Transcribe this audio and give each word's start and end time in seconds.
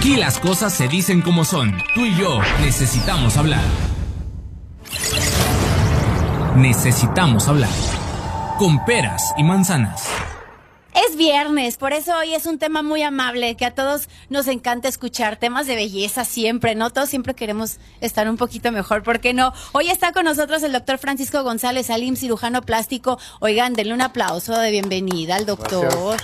Aquí 0.00 0.16
las 0.16 0.38
cosas 0.40 0.72
se 0.72 0.88
dicen 0.88 1.20
como 1.20 1.44
son. 1.44 1.76
Tú 1.94 2.06
y 2.06 2.16
yo 2.16 2.40
necesitamos 2.62 3.36
hablar. 3.36 3.60
Necesitamos 6.56 7.48
hablar. 7.48 7.68
Con 8.58 8.82
peras 8.86 9.34
y 9.36 9.42
manzanas. 9.42 10.08
Es 10.94 11.16
viernes, 11.18 11.76
por 11.76 11.92
eso 11.92 12.16
hoy 12.16 12.32
es 12.32 12.46
un 12.46 12.58
tema 12.58 12.82
muy 12.82 13.02
amable 13.02 13.56
que 13.56 13.66
a 13.66 13.74
todos 13.74 14.08
nos 14.30 14.46
encanta 14.46 14.88
escuchar, 14.88 15.36
temas 15.36 15.66
de 15.66 15.76
belleza 15.76 16.24
siempre, 16.24 16.74
¿no? 16.74 16.88
Todos 16.88 17.10
siempre 17.10 17.34
queremos 17.34 17.76
estar 18.00 18.26
un 18.30 18.38
poquito 18.38 18.72
mejor, 18.72 19.02
¿por 19.02 19.20
qué 19.20 19.34
no? 19.34 19.52
Hoy 19.72 19.90
está 19.90 20.12
con 20.12 20.24
nosotros 20.24 20.62
el 20.62 20.72
doctor 20.72 20.96
Francisco 20.96 21.42
González 21.42 21.88
Salim, 21.88 22.16
cirujano 22.16 22.62
plástico. 22.62 23.18
Oigan, 23.40 23.74
denle 23.74 23.92
un 23.92 24.00
aplauso 24.00 24.58
de 24.58 24.70
bienvenida 24.70 25.36
al 25.36 25.44
doctor. 25.44 26.16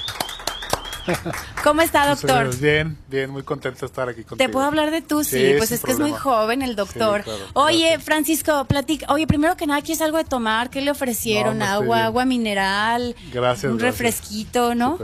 ¿Cómo 1.64 1.82
está, 1.82 2.08
doctor? 2.08 2.56
Bien, 2.58 2.96
bien, 3.08 3.30
muy 3.30 3.42
contento 3.42 3.80
de 3.80 3.86
estar 3.86 4.08
aquí 4.08 4.22
contigo. 4.22 4.36
¿Te 4.36 4.48
puedo 4.48 4.66
hablar 4.66 4.90
de 4.90 5.02
tú? 5.02 5.24
Sí, 5.24 5.54
pues 5.58 5.72
es 5.72 5.82
que 5.82 5.92
es 5.92 5.98
muy 5.98 6.12
joven 6.12 6.62
el 6.62 6.76
doctor. 6.76 7.24
Oye, 7.54 7.98
Francisco, 7.98 8.64
platica. 8.66 9.06
Oye, 9.12 9.26
primero 9.26 9.56
que 9.56 9.66
nada, 9.66 9.82
¿quieres 9.82 10.02
algo 10.02 10.18
de 10.18 10.24
tomar? 10.24 10.70
¿Qué 10.70 10.80
le 10.80 10.90
ofrecieron? 10.90 11.62
agua, 11.62 12.04
agua 12.04 12.24
mineral. 12.24 13.16
Gracias. 13.32 13.72
Un 13.72 13.78
refresquito, 13.78 14.74
¿no? 14.74 14.98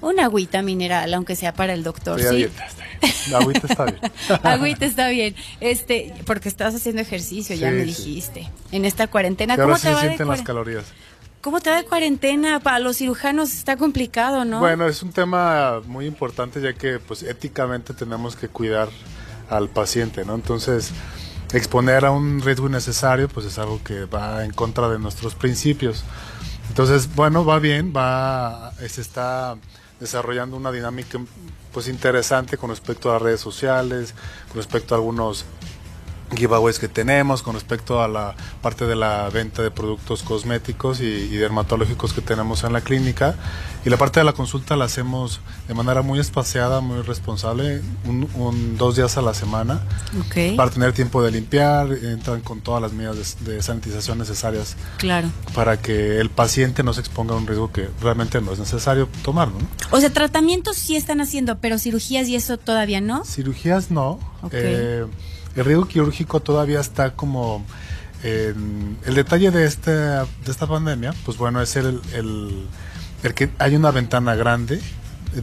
Una 0.00 0.24
agüita 0.24 0.62
mineral, 0.62 1.12
aunque 1.14 1.36
sea 1.36 1.54
para 1.54 1.72
el 1.72 1.82
doctor. 1.82 2.20
¿sí? 2.20 2.46
La 3.30 3.38
agüita 3.38 3.66
está 3.66 3.84
bien. 3.84 4.00
agüita 4.42 4.84
está 4.86 5.08
bien. 5.08 5.34
Este, 5.60 6.14
porque 6.26 6.48
estás 6.48 6.74
haciendo 6.74 7.00
ejercicio, 7.00 7.56
ya 7.56 7.70
me 7.70 7.84
dijiste. 7.84 8.50
En 8.72 8.84
esta 8.84 9.06
cuarentena, 9.06 9.56
¿cómo 9.56 9.78
te 9.78 9.90
va 9.90 10.00
se 10.00 10.06
sienten 10.08 10.28
las 10.28 10.42
calorías? 10.42 10.84
¿Cómo 11.44 11.60
te 11.60 11.68
da 11.68 11.84
cuarentena? 11.84 12.58
Para 12.58 12.78
los 12.78 12.96
cirujanos 12.96 13.52
está 13.52 13.76
complicado, 13.76 14.46
¿no? 14.46 14.60
Bueno, 14.60 14.88
es 14.88 15.02
un 15.02 15.12
tema 15.12 15.82
muy 15.84 16.06
importante 16.06 16.58
ya 16.62 16.72
que 16.72 16.98
pues 16.98 17.22
éticamente 17.22 17.92
tenemos 17.92 18.34
que 18.34 18.48
cuidar 18.48 18.88
al 19.50 19.68
paciente, 19.68 20.24
¿no? 20.24 20.36
Entonces, 20.36 20.90
exponer 21.52 22.06
a 22.06 22.12
un 22.12 22.40
riesgo 22.40 22.66
innecesario 22.66 23.28
pues 23.28 23.44
es 23.44 23.58
algo 23.58 23.78
que 23.84 24.06
va 24.06 24.42
en 24.42 24.52
contra 24.52 24.88
de 24.88 24.98
nuestros 24.98 25.34
principios. 25.34 26.02
Entonces, 26.70 27.14
bueno, 27.14 27.44
va 27.44 27.58
bien, 27.58 27.92
va 27.94 28.72
se 28.88 29.02
está 29.02 29.56
desarrollando 30.00 30.56
una 30.56 30.72
dinámica 30.72 31.18
pues 31.74 31.88
interesante 31.88 32.56
con 32.56 32.70
respecto 32.70 33.12
a 33.12 33.18
redes 33.18 33.40
sociales, 33.40 34.14
con 34.48 34.56
respecto 34.56 34.94
a 34.94 34.96
algunos 34.96 35.44
giveaways 36.36 36.78
que 36.78 36.88
tenemos 36.88 37.42
con 37.42 37.54
respecto 37.54 38.02
a 38.02 38.08
la 38.08 38.34
parte 38.62 38.86
de 38.86 38.96
la 38.96 39.28
venta 39.30 39.62
de 39.62 39.70
productos 39.70 40.22
cosméticos 40.22 41.00
y, 41.00 41.28
dermatológicos 41.36 42.12
que 42.12 42.20
tenemos 42.20 42.64
en 42.64 42.72
la 42.72 42.80
clínica. 42.80 43.34
Y 43.84 43.90
la 43.90 43.98
parte 43.98 44.20
de 44.20 44.24
la 44.24 44.32
consulta 44.32 44.76
la 44.76 44.86
hacemos 44.86 45.40
de 45.68 45.74
manera 45.74 46.00
muy 46.00 46.18
espaciada, 46.18 46.80
muy 46.80 47.02
responsable, 47.02 47.82
un, 48.06 48.76
dos 48.78 48.96
días 48.96 49.18
a 49.18 49.22
la 49.22 49.34
semana, 49.34 49.82
para 50.56 50.70
tener 50.70 50.92
tiempo 50.92 51.22
de 51.22 51.30
limpiar, 51.30 51.92
entran 51.92 52.40
con 52.40 52.62
todas 52.62 52.80
las 52.80 52.92
medidas 52.92 53.36
de, 53.44 53.62
sanitización 53.62 54.18
necesarias 54.18 54.76
claro. 54.96 55.28
para 55.54 55.80
que 55.80 56.18
el 56.18 56.30
paciente 56.30 56.82
no 56.82 56.92
se 56.92 57.00
exponga 57.00 57.34
a 57.34 57.36
un 57.36 57.46
riesgo 57.46 57.72
que 57.72 57.88
realmente 58.00 58.40
no 58.40 58.52
es 58.52 58.58
necesario 58.58 59.08
tomar. 59.22 59.48
¿no? 59.48 59.58
O 59.90 60.00
sea, 60.00 60.10
tratamientos 60.10 60.76
sí 60.76 60.96
están 60.96 61.20
haciendo, 61.20 61.58
pero 61.58 61.78
cirugías 61.78 62.26
y 62.28 62.36
eso 62.36 62.56
todavía 62.56 63.00
no. 63.00 63.24
Cirugías 63.24 63.90
no. 63.90 64.18
Eh, 64.50 65.04
el 65.56 65.64
riesgo 65.64 65.86
quirúrgico 65.86 66.40
todavía 66.40 66.80
está 66.80 67.14
como... 67.14 67.64
el 68.22 69.14
detalle 69.14 69.50
de, 69.50 69.66
este, 69.66 69.90
de 69.90 70.26
esta 70.46 70.66
pandemia, 70.66 71.14
pues 71.24 71.36
bueno, 71.36 71.60
es 71.60 71.76
el, 71.76 72.00
el, 72.14 72.68
que 73.34 73.50
hay 73.58 73.76
una 73.76 73.90
ventana 73.90 74.34
grande 74.34 74.80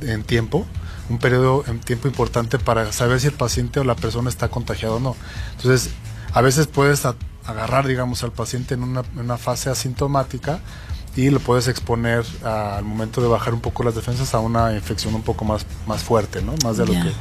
en 0.01 0.23
tiempo, 0.23 0.65
un 1.09 1.19
periodo 1.19 1.63
en 1.67 1.79
tiempo 1.79 2.07
importante 2.07 2.57
para 2.57 2.91
saber 2.91 3.19
si 3.19 3.27
el 3.27 3.33
paciente 3.33 3.79
o 3.79 3.83
la 3.83 3.95
persona 3.95 4.29
está 4.29 4.47
contagiado 4.49 4.95
o 4.95 4.99
no. 4.99 5.15
Entonces, 5.57 5.91
a 6.33 6.41
veces 6.41 6.67
puedes 6.67 7.05
agarrar, 7.45 7.87
digamos, 7.87 8.23
al 8.23 8.31
paciente 8.31 8.73
en 8.73 8.83
una, 8.83 9.01
en 9.13 9.19
una, 9.19 9.37
fase 9.37 9.69
asintomática 9.69 10.59
y 11.15 11.29
lo 11.29 11.39
puedes 11.39 11.67
exponer 11.67 12.23
al 12.43 12.85
momento 12.85 13.21
de 13.21 13.27
bajar 13.27 13.53
un 13.53 13.61
poco 13.61 13.83
las 13.83 13.95
defensas 13.95 14.33
a 14.33 14.39
una 14.39 14.73
infección 14.73 15.13
un 15.13 15.23
poco 15.23 15.43
más, 15.43 15.65
más 15.87 16.03
fuerte, 16.03 16.41
¿no? 16.41 16.53
Más 16.63 16.77
de 16.77 16.85
lo 16.85 16.93
que 16.93 17.11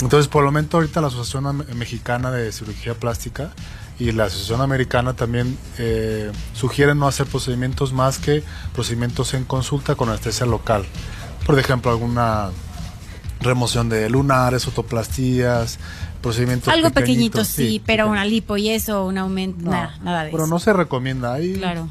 entonces, 0.00 0.28
por 0.28 0.42
el 0.42 0.46
momento, 0.46 0.78
ahorita 0.78 1.00
la 1.00 1.08
Asociación 1.08 1.64
Mexicana 1.76 2.30
de 2.30 2.50
Cirugía 2.52 2.94
Plástica 2.94 3.52
y 3.98 4.12
la 4.12 4.24
Asociación 4.24 4.60
Americana 4.60 5.14
también 5.14 5.56
eh, 5.78 6.32
sugieren 6.54 6.98
no 6.98 7.06
hacer 7.06 7.26
procedimientos 7.26 7.92
más 7.92 8.18
que 8.18 8.42
procedimientos 8.74 9.34
en 9.34 9.44
consulta 9.44 9.94
con 9.94 10.08
anestesia 10.08 10.46
local. 10.46 10.84
Por 11.46 11.58
ejemplo, 11.58 11.90
alguna 11.90 12.50
remoción 13.40 13.88
de 13.88 14.08
lunares, 14.08 14.66
otoplastías, 14.66 15.78
procedimientos 16.20 16.72
Algo 16.72 16.90
pequeñito, 16.90 17.44
sí, 17.44 17.82
pero 17.84 18.08
una 18.08 18.24
lipo 18.24 18.56
y 18.56 18.70
eso, 18.70 19.06
un 19.06 19.18
aumento, 19.18 19.70
nada, 19.70 19.98
nada 20.02 20.22
de 20.22 20.28
eso. 20.28 20.36
Pero 20.36 20.46
no 20.46 20.58
se 20.58 20.72
recomienda. 20.72 21.34
Ahí 21.34 21.54
claro 21.54 21.88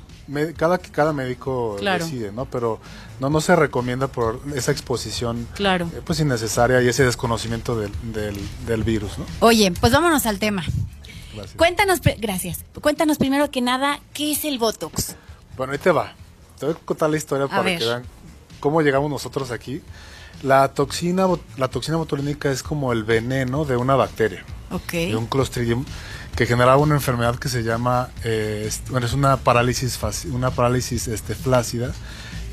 cada, 0.58 0.78
cada 0.78 1.14
médico 1.14 1.78
decide, 1.82 2.32
¿no? 2.32 2.46
Pero 2.46 2.80
no, 3.20 3.30
no 3.30 3.42
se 3.42 3.56
recomienda 3.56 4.08
por 4.08 4.42
esa 4.56 4.72
exposición 4.72 5.48
claro. 5.54 5.90
Eh, 5.94 6.02
pues 6.04 6.20
innecesaria 6.20 6.82
y 6.82 6.88
ese 6.88 7.04
desconocimiento 7.04 7.78
del, 7.78 7.92
del, 8.66 8.84
virus, 8.84 9.18
¿no? 9.18 9.26
Oye, 9.40 9.72
pues 9.80 9.92
vámonos 9.94 10.26
al 10.26 10.40
tema. 10.40 10.64
Cuéntanos, 11.56 12.02
gracias. 12.20 12.64
Cuéntanos 12.82 13.18
primero 13.18 13.50
que 13.52 13.62
nada, 13.62 14.00
¿qué 14.14 14.32
es 14.34 14.44
el 14.46 14.60
Botox? 14.60 15.16
Bueno, 15.58 15.74
ahí 15.74 15.80
te 15.80 15.92
va. 15.92 16.14
Te 16.60 16.66
voy 16.66 16.76
a 16.76 16.86
contar 16.86 17.10
la 17.10 17.18
historia 17.18 17.48
para 17.48 17.64
que 17.78 17.86
vean 17.86 18.04
cómo 18.60 18.82
llegamos 18.82 19.10
nosotros 19.10 19.52
aquí. 19.52 19.82
La 20.44 20.70
toxina, 20.70 21.28
la 21.58 21.68
toxina 21.68 21.98
botulínica 21.98 22.50
es 22.52 22.64
como 22.64 22.94
el 22.94 23.04
veneno 23.04 23.66
de 23.66 23.78
una 23.78 23.96
bacteria. 23.96 24.44
Ok. 24.72 24.92
De 24.92 25.16
un 25.16 25.28
Clostridium 25.28 25.86
que 26.36 26.46
generaba 26.46 26.78
una 26.78 26.96
enfermedad 26.96 27.36
que 27.36 27.50
se 27.50 27.64
llama, 27.64 28.10
eh, 28.24 28.70
bueno, 28.90 29.06
es 29.06 29.14
una 29.14 29.38
parálisis, 29.38 30.00
una 30.32 30.52
parálisis 30.52 31.08
este, 31.08 31.36
flácida. 31.36 31.92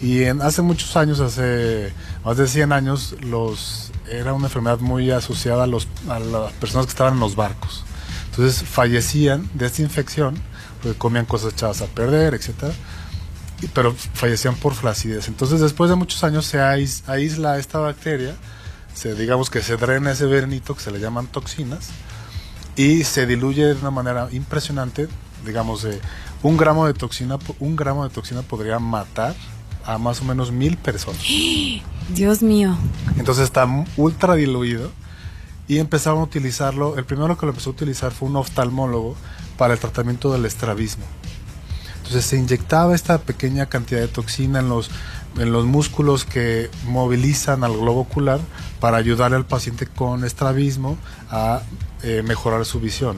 Y 0.01 0.25
hace 0.25 0.63
muchos 0.63 0.97
años, 0.97 1.21
hace 1.21 1.93
más 2.25 2.37
de 2.37 2.47
100 2.47 2.73
años, 2.73 3.17
los, 3.21 3.91
era 4.09 4.33
una 4.33 4.47
enfermedad 4.47 4.79
muy 4.79 5.11
asociada 5.11 5.65
a, 5.65 5.67
los, 5.67 5.89
a 6.09 6.21
las 6.21 6.53
personas 6.55 6.87
que 6.87 6.91
estaban 6.91 7.15
en 7.15 7.21
los 7.21 7.35
barcos. 7.35 7.85
Entonces 8.31 8.63
fallecían 8.63 9.49
de 9.55 9.67
esta 9.67 9.83
infección, 9.83 10.41
porque 10.81 10.97
comían 10.97 11.27
cosas 11.27 11.53
echadas 11.53 11.83
a 11.83 11.87
perder, 11.87 12.35
etc. 12.35 12.73
Pero 13.75 13.93
fallecían 14.15 14.55
por 14.55 14.75
flacidez. 14.75 15.27
Entonces 15.27 15.61
después 15.61 15.91
de 15.91 15.97
muchos 15.97 16.23
años 16.23 16.47
se 16.47 16.61
aísla 16.61 17.59
esta 17.59 17.79
bacteria, 17.81 18.37
se, 18.95 19.15
digamos 19.15 19.51
que 19.51 19.63
se 19.63 19.77
drena 19.77 20.13
ese 20.13 20.27
vernito 20.27 20.77
que 20.77 20.81
se 20.81 20.93
le 20.93 21.01
llaman 21.01 21.27
toxinas, 21.27 21.89
y 22.79 23.03
se 23.03 23.27
diluye 23.27 23.67
de 23.67 23.81
una 23.81 23.91
manera 23.91 24.29
impresionante, 24.31 25.09
digamos, 25.45 25.83
de 25.83 26.01
un 26.45 26.57
gramo 26.57 26.87
de 26.87 26.95
toxina, 26.95 27.37
un 27.59 27.75
gramo 27.75 28.05
de 28.05 28.11
toxina 28.11 28.43
podría 28.43 28.79
matar 28.79 29.35
a 29.85 29.99
más 29.99 30.23
o 30.23 30.25
menos 30.25 30.53
mil 30.53 30.77
personas. 30.77 31.21
Dios 32.09 32.41
mío. 32.41 32.79
Entonces 33.17 33.45
está 33.45 33.67
ultra 33.97 34.37
diluido 34.37 34.93
y 35.67 35.79
empezaron 35.79 36.21
a 36.21 36.23
utilizarlo, 36.23 36.97
el 36.97 37.05
primero 37.05 37.37
que 37.37 37.47
lo 37.47 37.51
empezó 37.51 37.71
a 37.71 37.73
utilizar 37.73 38.13
fue 38.13 38.29
un 38.29 38.37
oftalmólogo 38.37 39.17
para 39.57 39.75
el 39.75 39.81
tratamiento 39.81 40.33
del 40.33 40.45
estrabismo. 40.45 41.05
Entonces 42.09 42.31
se 42.31 42.39
inyectaba 42.39 42.95
esta 42.95 43.19
pequeña 43.19 43.67
cantidad 43.67 44.01
de 44.01 44.09
toxina 44.09 44.61
en 44.61 44.71
los, 44.71 44.91
en 45.37 45.53
los 45.53 45.67
músculos 45.67 46.25
que 46.25 46.71
movilizan 46.87 47.65
al 47.65 47.77
globo 47.77 48.01
ocular 48.01 48.41
para 48.81 48.97
ayudarle 48.97 49.37
al 49.37 49.45
paciente 49.45 49.87
con 49.87 50.25
estrabismo 50.25 50.97
a 51.31 51.61
eh, 52.03 52.23
mejorar 52.27 52.65
su 52.65 52.81
visión. 52.81 53.15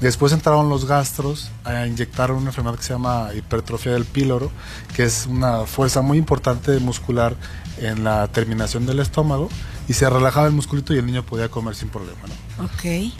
Después 0.00 0.32
entraron 0.32 0.68
los 0.68 0.86
gastros 0.86 1.52
a 1.62 1.86
inyectar 1.86 2.32
una 2.32 2.48
enfermedad 2.48 2.76
que 2.76 2.82
se 2.82 2.94
llama 2.94 3.28
hipertrofia 3.32 3.92
del 3.92 4.06
píloro, 4.06 4.50
que 4.96 5.04
es 5.04 5.26
una 5.26 5.60
fuerza 5.60 6.02
muy 6.02 6.18
importante 6.18 6.80
muscular 6.80 7.36
en 7.78 8.02
la 8.02 8.26
terminación 8.26 8.86
del 8.86 8.98
estómago 8.98 9.48
y 9.86 9.92
se 9.92 10.10
relajaba 10.10 10.48
el 10.48 10.52
musculito 10.52 10.92
y 10.92 10.98
el 10.98 11.06
niño 11.06 11.24
podía 11.24 11.48
comer 11.48 11.76
sin 11.76 11.90
problema. 11.90 12.18
¿no? 12.58 12.64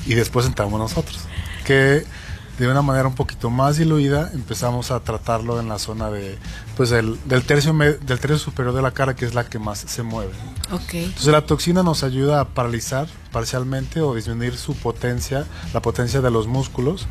Y 0.05 0.15
después 0.15 0.47
entramos 0.47 0.81
nosotros, 0.81 1.21
que 1.65 2.05
de 2.59 2.69
una 2.69 2.83
manera 2.83 3.07
un 3.09 3.15
poquito 3.15 3.51
más 3.51 3.77
diluida 3.77 4.31
empezamos 4.33 4.91
a 4.91 5.01
tratarlo 5.01 5.61
en 5.61 5.69
la 5.69 5.79
zona 5.79 6.11
de 6.11 6.39
pues 6.77 6.91
del 6.91 7.19
tercio 7.47 7.73
del 7.75 8.21
tercio 8.21 8.39
superior 8.39 8.75
de 8.75 8.83
la 8.83 8.93
cara 8.93 9.15
que 9.15 9.25
es 9.25 9.35
la 9.35 9.45
que 9.45 9.59
más 9.59 9.79
se 9.79 10.03
mueve 10.03 10.33
entonces 11.05 11.27
la 11.27 11.45
toxina 11.45 11.83
nos 11.83 12.03
ayuda 12.03 12.41
a 12.41 12.45
paralizar 12.49 13.07
parcialmente 13.33 14.01
o 14.01 14.15
disminuir 14.15 14.57
su 14.57 14.75
potencia 14.75 15.47
la 15.75 15.81
potencia 15.81 16.21
de 16.21 16.31
los 16.31 16.47
músculos 16.47 17.07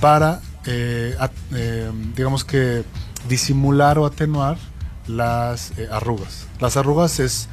para 0.00 0.40
eh, 0.66 1.16
eh, 1.54 1.90
digamos 2.16 2.44
que 2.44 2.84
disimular 3.28 3.98
o 3.98 4.06
atenuar 4.06 4.56
las 5.06 5.72
eh, 5.78 5.88
arrugas. 5.90 6.46
Las 6.60 6.76
arrugas 6.76 7.20
es 7.20 7.48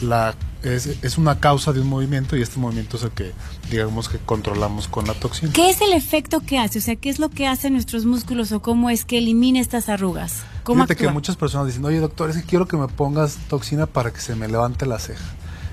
la 0.00 0.34
es, 0.64 1.18
una 1.18 1.40
causa 1.40 1.72
de 1.72 1.80
un 1.80 1.88
movimiento 1.88 2.36
y 2.36 2.42
este 2.42 2.58
movimiento 2.58 2.96
es 2.96 3.02
el 3.02 3.10
que, 3.10 3.32
digamos, 3.70 4.08
que 4.08 4.18
controlamos 4.18 4.88
con 4.88 5.06
la 5.06 5.14
toxina. 5.14 5.52
¿Qué 5.52 5.68
es 5.68 5.80
el 5.80 5.92
efecto 5.92 6.40
que 6.40 6.58
hace? 6.58 6.78
O 6.78 6.82
sea, 6.82 6.96
¿qué 6.96 7.10
es 7.10 7.18
lo 7.18 7.28
que 7.28 7.46
hacen 7.46 7.74
nuestros 7.74 8.06
músculos 8.06 8.52
o 8.52 8.60
cómo 8.60 8.90
es 8.90 9.04
que 9.04 9.18
elimina 9.18 9.60
estas 9.60 9.88
arrugas? 9.88 10.42
¿Cómo 10.62 10.84
Fíjate 10.84 10.96
que 10.96 11.08
muchas 11.10 11.36
personas 11.36 11.66
dicen, 11.66 11.84
oye 11.84 11.98
doctor, 11.98 12.30
es 12.30 12.36
que 12.36 12.44
quiero 12.44 12.66
que 12.66 12.76
me 12.76 12.88
pongas 12.88 13.36
toxina 13.48 13.86
para 13.86 14.12
que 14.12 14.20
se 14.20 14.34
me 14.34 14.48
levante 14.48 14.86
la 14.86 14.98
ceja. 14.98 15.24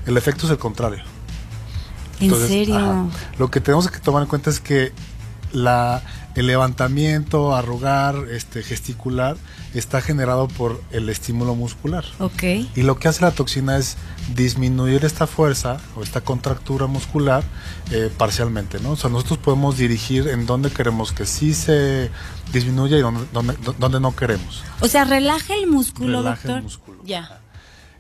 El 0.06 0.18
efecto 0.18 0.46
es 0.46 0.52
el 0.52 0.58
contrario. 0.58 1.04
¿En 2.20 2.36
serio? 2.36 3.10
Lo 3.40 3.50
que 3.50 3.62
tenemos 3.62 3.90
que 3.90 4.00
tomar 4.00 4.24
en 4.24 4.30
cuenta 4.30 4.50
es 4.50 4.60
que 4.60 4.92
la, 5.54 6.04
el 6.36 6.48
levantamiento, 6.48 7.56
arrugar, 7.56 8.16
este, 8.32 8.64
gesticular, 8.64 9.38
está 9.80 10.02
generado 10.02 10.48
por 10.48 10.82
el 10.92 11.08
estímulo 11.10 11.56
muscular. 11.56 12.04
Ok. 12.20 12.44
Y 12.76 12.82
lo 12.84 13.00
que 13.00 13.08
hace 13.08 13.22
la 13.22 13.32
toxina 13.32 13.78
es 13.78 13.98
disminuir 14.36 15.06
esta 15.06 15.28
fuerza 15.28 15.80
o 15.96 16.04
esta 16.04 16.22
contractura 16.22 16.88
muscular 16.88 17.44
eh, 17.92 18.12
parcialmente, 18.18 18.80
¿no? 18.80 18.92
O 18.92 18.96
sea, 18.96 19.10
nosotros 19.10 19.40
podemos 19.40 19.78
dirigir 19.78 20.28
en 20.28 20.46
dónde 20.46 20.72
queremos 20.72 21.12
que 21.14 21.26
sí 21.26 21.54
se 21.54 22.10
disminuya 22.52 22.98
y 22.98 23.02
dónde, 23.02 23.26
dónde, 23.32 23.56
dónde 23.78 24.00
no 24.00 24.16
queremos. 24.16 24.64
O 24.82 24.88
sea, 24.88 25.06
relaja 25.06 25.54
el 25.56 25.68
músculo, 25.68 26.20
Relaja 26.20 26.36
doctor. 26.36 26.58
el 26.58 26.64
músculo. 26.64 27.02
Ya. 27.06 27.40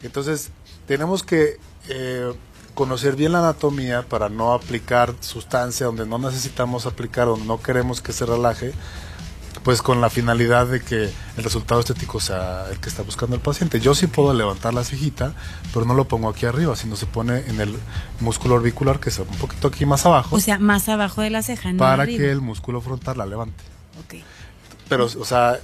Entonces, 0.04 0.50
tenemos 0.88 1.24
que 1.24 1.58
eh, 1.90 2.34
conocer 2.74 3.16
bien 3.16 3.32
la 3.32 3.40
anatomía 3.40 4.02
para 4.04 4.30
no 4.30 4.54
aplicar 4.54 5.14
sustancia 5.20 5.86
donde 5.86 6.06
no 6.06 6.18
necesitamos 6.18 6.86
aplicar, 6.86 7.28
donde 7.28 7.46
no 7.46 7.62
queremos 7.62 8.02
que 8.02 8.12
se 8.14 8.26
relaje, 8.26 8.74
pues 9.64 9.82
con 9.82 10.02
la 10.02 10.10
finalidad 10.10 10.68
de 10.68 10.82
que 10.82 11.04
el 11.38 11.44
resultado 11.44 11.80
estético 11.82 12.20
sea 12.20 12.66
el 12.72 12.80
que 12.80 12.90
está 12.90 13.04
buscando 13.04 13.36
el 13.36 13.42
paciente. 13.42 13.80
Yo 13.80 13.94
sí 13.94 14.08
puedo 14.08 14.34
levantar 14.34 14.74
la 14.74 14.84
cejita, 14.84 15.34
pero 15.74 15.86
no 15.86 15.94
lo 15.94 16.06
pongo 16.08 16.30
aquí 16.30 16.46
arriba, 16.46 16.76
sino 16.76 16.96
se 16.96 17.06
pone 17.06 17.44
en 17.48 17.62
el 17.62 17.78
músculo 18.20 18.56
orbicular, 18.56 19.00
que 19.00 19.10
es 19.10 19.20
un 19.20 19.26
poquito 19.38 19.68
aquí 19.68 19.86
más 19.86 20.06
abajo, 20.06 20.36
O 20.36 20.40
sea, 20.40 20.58
más 20.58 20.90
abajo 20.90 21.22
de 21.22 21.30
la 21.30 21.44
ceja, 21.44 21.72
no 21.72 21.78
para 21.78 22.04
arriba. 22.04 22.20
que 22.24 22.32
el 22.32 22.42
músculo 22.42 22.82
frontal 22.82 23.18
la 23.20 23.26
levante. 23.26 23.64
Ok. 24.04 24.16
Pero, 24.90 25.06
o 25.06 25.26
sea, 25.26 25.58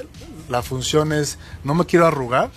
la 0.47 0.61
función 0.61 1.11
es, 1.11 1.37
no 1.63 1.73
me 1.73 1.85
quiero 1.85 2.05
arrugar. 2.07 2.49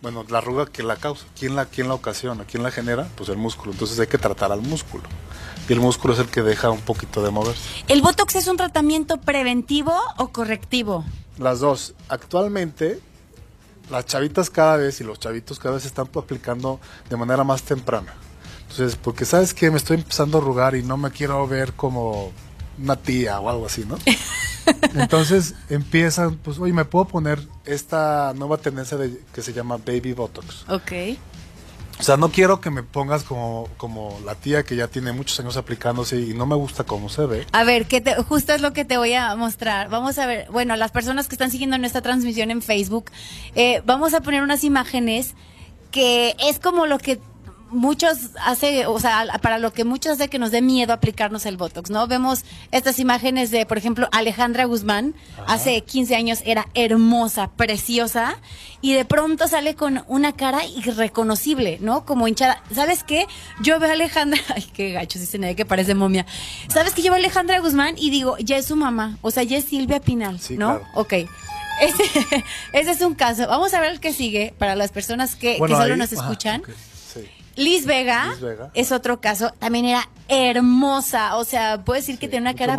Bueno, 0.00 0.24
la 0.28 0.38
arruga, 0.38 0.66
¿quién 0.66 0.86
la 0.86 0.96
causa? 0.96 1.26
¿Quién 1.38 1.56
la, 1.56 1.66
quién 1.66 1.88
la 1.88 1.94
ocasiona? 1.94 2.44
¿Quién 2.44 2.62
la 2.62 2.70
genera? 2.70 3.08
Pues 3.16 3.28
el 3.28 3.36
músculo. 3.36 3.72
Entonces 3.72 3.98
hay 3.98 4.06
que 4.06 4.18
tratar 4.18 4.52
al 4.52 4.62
músculo. 4.62 5.04
Y 5.68 5.72
el 5.72 5.80
músculo 5.80 6.14
es 6.14 6.20
el 6.20 6.28
que 6.28 6.42
deja 6.42 6.70
un 6.70 6.80
poquito 6.80 7.22
de 7.22 7.30
moverse. 7.30 7.68
¿El 7.88 8.00
Botox 8.00 8.36
es 8.36 8.46
un 8.46 8.56
tratamiento 8.56 9.20
preventivo 9.20 9.92
o 10.16 10.28
correctivo? 10.28 11.04
Las 11.38 11.60
dos. 11.60 11.94
Actualmente, 12.08 13.00
las 13.90 14.06
chavitas 14.06 14.50
cada 14.50 14.76
vez 14.76 15.00
y 15.00 15.04
los 15.04 15.18
chavitos 15.18 15.58
cada 15.58 15.74
vez 15.74 15.82
se 15.82 15.88
están 15.88 16.08
aplicando 16.14 16.78
de 17.10 17.16
manera 17.16 17.42
más 17.42 17.62
temprana. 17.62 18.14
Entonces, 18.70 18.96
porque 18.96 19.24
sabes 19.24 19.52
que 19.52 19.70
me 19.70 19.78
estoy 19.78 19.96
empezando 19.96 20.38
a 20.38 20.40
arrugar 20.40 20.76
y 20.76 20.82
no 20.82 20.96
me 20.96 21.10
quiero 21.10 21.46
ver 21.48 21.72
como 21.72 22.32
una 22.80 22.96
tía 22.96 23.40
o 23.40 23.48
algo 23.50 23.66
así, 23.66 23.84
¿no? 23.84 23.98
Entonces 24.94 25.54
empiezan, 25.68 26.36
pues, 26.36 26.58
oye, 26.58 26.72
me 26.72 26.84
puedo 26.84 27.06
poner 27.06 27.40
esta 27.64 28.32
nueva 28.36 28.58
tendencia 28.58 28.96
de, 28.96 29.20
que 29.32 29.42
se 29.42 29.52
llama 29.52 29.78
Baby 29.78 30.12
Botox. 30.12 30.64
Ok. 30.68 30.92
O 31.98 32.02
sea, 32.02 32.16
no 32.16 32.30
quiero 32.30 32.60
que 32.60 32.70
me 32.70 32.84
pongas 32.84 33.24
como, 33.24 33.68
como 33.76 34.20
la 34.24 34.36
tía 34.36 34.62
que 34.62 34.76
ya 34.76 34.86
tiene 34.86 35.12
muchos 35.12 35.40
años 35.40 35.56
aplicándose 35.56 36.20
y 36.20 36.32
no 36.32 36.46
me 36.46 36.54
gusta 36.54 36.84
cómo 36.84 37.08
se 37.08 37.26
ve. 37.26 37.46
A 37.52 37.64
ver, 37.64 37.86
que 37.86 38.00
te, 38.00 38.14
justo 38.22 38.52
es 38.52 38.60
lo 38.60 38.72
que 38.72 38.84
te 38.84 38.96
voy 38.98 39.14
a 39.14 39.34
mostrar. 39.34 39.88
Vamos 39.88 40.16
a 40.18 40.26
ver, 40.26 40.46
bueno, 40.50 40.76
las 40.76 40.92
personas 40.92 41.26
que 41.26 41.34
están 41.34 41.50
siguiendo 41.50 41.76
nuestra 41.76 42.00
transmisión 42.00 42.52
en 42.52 42.62
Facebook, 42.62 43.10
eh, 43.56 43.82
vamos 43.84 44.14
a 44.14 44.20
poner 44.20 44.42
unas 44.42 44.62
imágenes 44.62 45.34
que 45.90 46.36
es 46.38 46.60
como 46.60 46.86
lo 46.86 46.98
que 46.98 47.18
muchos 47.70 48.30
hace, 48.44 48.86
o 48.86 48.98
sea, 49.00 49.26
para 49.42 49.58
lo 49.58 49.72
que 49.72 49.84
muchos 49.84 50.12
hace 50.12 50.28
que 50.28 50.38
nos 50.38 50.50
dé 50.50 50.62
miedo 50.62 50.92
aplicarnos 50.92 51.46
el 51.46 51.56
Botox, 51.56 51.90
¿no? 51.90 52.06
Vemos 52.06 52.44
estas 52.70 52.98
imágenes 52.98 53.50
de, 53.50 53.66
por 53.66 53.78
ejemplo, 53.78 54.08
Alejandra 54.12 54.64
Guzmán, 54.64 55.14
hace 55.46 55.80
15 55.82 56.16
años 56.16 56.40
era 56.44 56.66
hermosa, 56.74 57.50
preciosa, 57.56 58.36
y 58.80 58.92
de 58.94 59.04
pronto 59.04 59.48
sale 59.48 59.74
con 59.74 60.04
una 60.08 60.32
cara 60.32 60.64
irreconocible, 60.64 61.78
¿no? 61.80 62.04
Como 62.04 62.28
hinchada. 62.28 62.62
¿Sabes 62.74 63.02
qué? 63.04 63.26
Yo 63.60 63.78
veo 63.80 63.90
a 63.90 63.92
Alejandra, 63.94 64.40
ay, 64.54 64.64
qué 64.72 64.92
gacho, 64.92 65.18
dice 65.18 65.38
nadie 65.38 65.56
que 65.56 65.64
parece 65.66 65.94
momia. 65.94 66.26
¿Sabes 66.68 66.94
qué? 66.94 67.02
Yo 67.02 67.10
veo 67.10 67.16
a 67.16 67.18
Alejandra 67.18 67.58
Guzmán 67.60 67.94
y 67.98 68.10
digo, 68.10 68.36
ya 68.38 68.56
es 68.56 68.66
su 68.66 68.76
mamá, 68.76 69.18
o 69.22 69.30
sea, 69.30 69.42
ya 69.42 69.56
es 69.58 69.64
Silvia 69.64 70.00
Pinal, 70.00 70.40
Sí, 70.40 70.56
¿no? 70.56 70.78
claro. 70.78 70.84
Ok. 70.94 71.12
Ese, 71.80 72.02
ese 72.72 72.90
es 72.90 73.00
un 73.02 73.14
caso. 73.14 73.46
Vamos 73.46 73.72
a 73.72 73.80
ver 73.80 73.92
el 73.92 74.00
que 74.00 74.12
sigue 74.12 74.52
para 74.58 74.74
las 74.74 74.90
personas 74.90 75.36
que, 75.36 75.52
que 75.52 75.58
solo 75.58 75.94
ahí- 75.94 75.96
nos 75.96 76.12
escuchan. 76.12 76.60
Liz 77.58 77.84
Vega, 77.86 78.26
Liz 78.30 78.40
Vega. 78.40 78.70
es 78.74 78.92
otro 78.92 79.20
caso, 79.20 79.52
también 79.58 79.84
era 79.84 80.08
hermosa, 80.28 81.36
o 81.36 81.44
sea, 81.44 81.82
puedo 81.84 81.98
decir 82.00 82.18
que 82.18 82.28
tiene 82.28 82.48
una 82.50 82.54
cara 82.54 82.76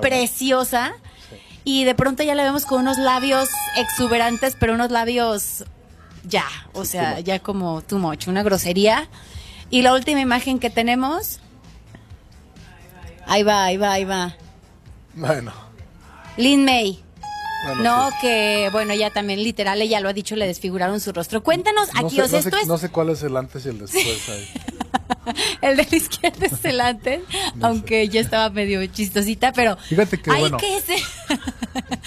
preciosa 0.00 0.92
y 1.64 1.84
de 1.84 1.94
pronto 1.94 2.22
ya 2.22 2.34
la 2.34 2.42
vemos 2.42 2.64
con 2.66 2.80
unos 2.80 2.98
labios 2.98 3.48
exuberantes, 3.76 4.56
pero 4.58 4.74
unos 4.74 4.90
labios 4.90 5.64
ya, 6.24 6.46
o 6.72 6.84
Sí, 6.84 6.92
sea, 6.92 7.20
ya 7.20 7.38
como 7.40 7.82
too 7.82 7.98
much, 7.98 8.26
una 8.26 8.42
grosería. 8.42 9.08
Y 9.70 9.82
la 9.82 9.92
última 9.94 10.20
imagen 10.20 10.58
que 10.58 10.70
tenemos, 10.70 11.40
ahí 13.26 13.42
va, 13.42 13.64
ahí 13.64 13.76
va, 13.76 13.92
ahí 13.92 14.04
va, 14.04 14.34
Bueno. 15.14 15.52
Lin 16.36 16.64
May. 16.64 17.02
No, 17.80 18.10
que 18.20 18.68
bueno, 18.72 18.94
ya 18.94 19.10
también 19.10 19.42
literal, 19.42 19.80
ella 19.80 20.00
lo 20.00 20.08
ha 20.08 20.12
dicho, 20.12 20.36
le 20.36 20.46
desfiguraron 20.46 21.00
su 21.00 21.12
rostro. 21.12 21.42
Cuéntanos 21.42 21.88
No 21.94 22.06
aquí, 22.06 22.16
sé, 22.16 22.22
o 22.22 22.28
sea, 22.28 22.38
no 22.38 22.42
sé- 22.42 22.48
esto 22.48 22.60
es 22.60 22.66
no 22.66 22.78
sé 22.78 22.88
cuál 22.88 23.10
es 23.10 23.22
el 23.22 23.36
antes 23.36 23.64
y 23.66 23.68
el 23.68 23.78
después 23.78 24.28
ahí. 24.28 24.48
El 25.60 25.76
de 25.76 25.86
la 25.88 25.96
izquierda 25.96 26.46
es 26.46 26.64
el 26.64 26.80
antes, 26.80 27.20
aunque 27.62 28.08
ya 28.08 28.20
estaba 28.20 28.50
medio 28.50 28.84
chistosita, 28.86 29.52
pero. 29.52 29.76
Fíjate 29.76 30.20
que, 30.20 30.30
Ay, 30.30 30.40
bueno. 30.40 30.56
¿qué 30.58 30.76
es? 30.76 30.84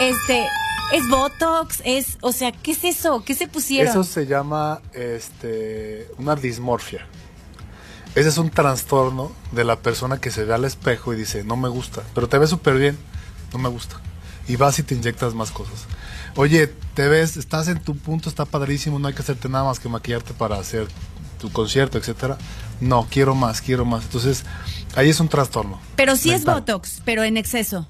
este, 0.00 0.46
es 0.92 1.08
Botox, 1.08 1.82
es, 1.84 2.18
o 2.20 2.32
sea, 2.32 2.52
¿qué 2.52 2.72
es 2.72 2.84
eso? 2.84 3.22
¿Qué 3.24 3.34
se 3.34 3.46
pusieron? 3.46 3.90
Eso 3.90 4.04
se 4.04 4.26
llama 4.26 4.80
este, 4.94 6.08
una 6.18 6.34
dismorfia. 6.34 7.06
Ese 8.14 8.30
es 8.30 8.38
un 8.38 8.50
trastorno 8.50 9.30
de 9.52 9.64
la 9.64 9.76
persona 9.76 10.20
que 10.20 10.30
se 10.30 10.44
ve 10.44 10.54
al 10.54 10.64
espejo 10.64 11.12
y 11.12 11.16
dice, 11.16 11.44
no 11.44 11.56
me 11.56 11.68
gusta, 11.68 12.02
pero 12.14 12.28
te 12.28 12.38
ves 12.38 12.50
súper 12.50 12.78
bien, 12.78 12.98
no 13.52 13.58
me 13.58 13.68
gusta. 13.68 14.00
Y 14.48 14.56
vas 14.56 14.78
y 14.78 14.82
te 14.82 14.94
inyectas 14.94 15.34
más 15.34 15.50
cosas. 15.50 15.86
Oye, 16.36 16.68
te 16.94 17.06
ves, 17.08 17.36
estás 17.36 17.68
en 17.68 17.80
tu 17.80 17.96
punto, 17.96 18.28
está 18.28 18.44
padrísimo, 18.44 18.98
no 18.98 19.08
hay 19.08 19.14
que 19.14 19.22
hacerte 19.22 19.48
nada 19.48 19.64
más 19.64 19.78
que 19.78 19.88
maquillarte 19.88 20.32
para 20.32 20.56
hacer 20.56 20.88
tu 21.38 21.50
concierto, 21.52 21.98
etcétera. 21.98 22.38
No, 22.80 23.06
quiero 23.10 23.34
más, 23.34 23.60
quiero 23.60 23.84
más. 23.84 24.04
Entonces, 24.04 24.44
ahí 24.94 25.08
es 25.08 25.20
un 25.20 25.28
trastorno. 25.28 25.80
pero 25.96 26.16
sí 26.16 26.30
es. 26.30 26.44
Botox, 26.44 27.02
pero 27.04 27.24
en 27.24 27.36
exceso. 27.36 27.86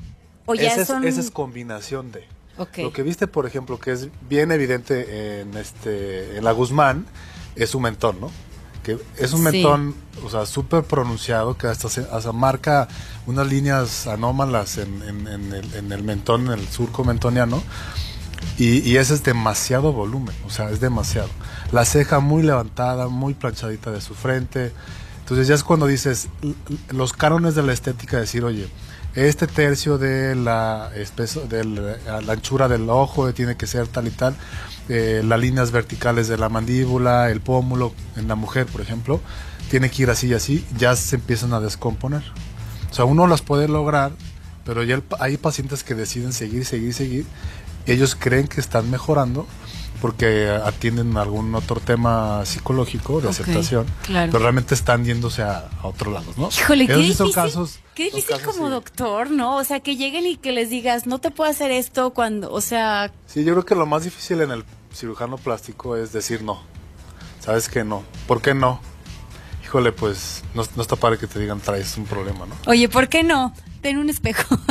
O 0.46 0.54
ya 0.54 0.72
esa, 0.72 0.82
es, 0.82 0.88
son. 0.88 1.06
esa 1.06 1.20
es 1.20 1.30
combinación 1.30 2.10
de. 2.10 2.26
Ok. 2.56 2.78
Lo 2.78 2.92
que 2.92 3.02
viste, 3.02 3.26
por 3.26 3.46
ejemplo, 3.46 3.78
que 3.78 3.92
es 3.92 4.08
bien 4.28 4.50
evidente 4.50 5.40
en 5.40 5.56
este 5.56 6.38
en 6.38 6.44
la 6.44 6.52
Guzmán, 6.52 7.06
es 7.54 7.74
un 7.74 7.82
mentón, 7.82 8.20
¿no? 8.20 8.30
Que 8.82 8.98
es 9.18 9.32
un 9.32 9.38
Sí. 9.38 9.44
mentón, 9.44 9.94
o 10.24 10.30
sea, 10.30 10.46
súper 10.46 10.84
pronunciado, 10.84 11.56
que 11.56 11.66
hasta, 11.66 11.88
se, 11.88 12.06
hasta 12.12 12.32
marca 12.32 12.88
unas 13.26 13.46
líneas 13.46 14.06
anómalas 14.06 14.78
en, 14.78 15.02
en- 15.02 15.26
en 15.28 15.52
el, 15.52 15.74
en 15.74 15.92
el 15.92 16.02
mentón, 16.02 16.46
en 16.46 16.58
el 16.58 16.68
surco 16.68 17.04
mentoniano. 17.04 17.62
Y, 18.56 18.78
y 18.88 18.96
ese 18.96 19.14
es 19.14 19.22
demasiado 19.24 19.92
volumen, 19.92 20.34
o 20.46 20.50
sea, 20.50 20.70
es 20.70 20.80
demasiado. 20.80 21.28
La 21.72 21.84
ceja 21.84 22.20
muy 22.20 22.42
levantada, 22.42 23.08
muy 23.08 23.34
planchadita 23.34 23.90
de 23.90 24.00
su 24.00 24.14
frente. 24.14 24.72
Entonces 25.20 25.46
ya 25.48 25.54
es 25.54 25.64
cuando 25.64 25.86
dices, 25.86 26.28
los 26.90 27.12
cánones 27.12 27.54
de 27.54 27.62
la 27.62 27.72
estética, 27.72 28.18
decir, 28.18 28.44
oye, 28.44 28.68
este 29.14 29.46
tercio 29.46 29.98
de 29.98 30.34
la, 30.34 30.90
espeso, 30.94 31.40
de 31.42 31.64
la, 31.64 32.20
la 32.20 32.32
anchura 32.32 32.68
del 32.68 32.88
ojo 32.88 33.32
tiene 33.32 33.56
que 33.56 33.66
ser 33.66 33.88
tal 33.88 34.06
y 34.06 34.10
tal, 34.10 34.36
eh, 34.88 35.22
las 35.24 35.38
líneas 35.38 35.70
verticales 35.70 36.28
de 36.28 36.38
la 36.38 36.48
mandíbula, 36.48 37.30
el 37.30 37.40
pómulo, 37.40 37.92
en 38.16 38.26
la 38.26 38.36
mujer, 38.36 38.66
por 38.66 38.80
ejemplo, 38.80 39.20
tiene 39.70 39.90
que 39.90 40.04
ir 40.04 40.10
así 40.10 40.28
y 40.28 40.34
así, 40.34 40.64
ya 40.78 40.96
se 40.96 41.16
empiezan 41.16 41.52
a 41.52 41.60
descomponer. 41.60 42.22
O 42.90 42.94
sea, 42.94 43.04
uno 43.04 43.26
las 43.26 43.42
puede 43.42 43.68
lograr, 43.68 44.12
pero 44.64 44.82
ya 44.82 44.94
el 44.94 45.04
hay 45.20 45.36
pacientes 45.36 45.84
que 45.84 45.94
deciden 45.94 46.32
seguir, 46.32 46.64
seguir, 46.64 46.94
seguir. 46.94 47.26
Ellos 47.86 48.16
creen 48.18 48.48
que 48.48 48.60
están 48.60 48.90
mejorando 48.90 49.46
porque 50.00 50.48
atienden 50.48 51.16
algún 51.16 51.54
otro 51.54 51.80
tema 51.80 52.44
psicológico 52.46 53.20
de 53.20 53.28
aceptación, 53.30 53.86
claro. 54.02 54.30
pero 54.30 54.42
realmente 54.44 54.74
están 54.74 55.04
yéndose 55.04 55.42
a, 55.42 55.68
a 55.82 55.86
otros 55.88 56.12
lados, 56.14 56.38
¿no? 56.38 56.48
Híjole, 56.48 56.86
qué 56.86 56.92
Esos 56.92 57.02
difícil. 57.02 57.16
son 57.16 57.32
casos, 57.32 57.78
qué 57.94 58.04
difícil 58.04 58.36
casos, 58.36 58.46
como 58.54 58.66
sí. 58.68 58.72
doctor, 58.72 59.30
¿no? 59.30 59.56
O 59.56 59.64
sea, 59.64 59.80
que 59.80 59.96
lleguen 59.96 60.26
y 60.26 60.36
que 60.36 60.52
les 60.52 60.70
digas, 60.70 61.06
no 61.06 61.18
te 61.18 61.30
puedo 61.30 61.50
hacer 61.50 61.70
esto 61.72 62.10
cuando, 62.10 62.50
o 62.52 62.60
sea, 62.60 63.10
Sí, 63.26 63.42
yo 63.44 63.52
creo 63.54 63.64
que 63.64 63.74
lo 63.74 63.86
más 63.86 64.04
difícil 64.04 64.40
en 64.40 64.50
el 64.52 64.64
cirujano 64.94 65.36
plástico 65.36 65.96
es 65.96 66.12
decir 66.12 66.42
no. 66.42 66.60
¿Sabes 67.40 67.68
que 67.68 67.82
no? 67.84 68.02
¿Por 68.26 68.40
qué 68.42 68.54
no? 68.54 68.80
Híjole, 69.64 69.92
pues 69.92 70.42
no, 70.54 70.62
no 70.76 70.82
está 70.82 70.96
padre 70.96 71.18
que 71.18 71.26
te 71.26 71.38
digan 71.38 71.60
traes 71.60 71.96
un 71.98 72.04
problema, 72.04 72.46
¿no? 72.46 72.54
oye, 72.66 72.88
¿por 72.88 73.08
qué 73.08 73.22
no? 73.22 73.52
Ten 73.82 73.98
un 73.98 74.08
espejo. 74.10 74.58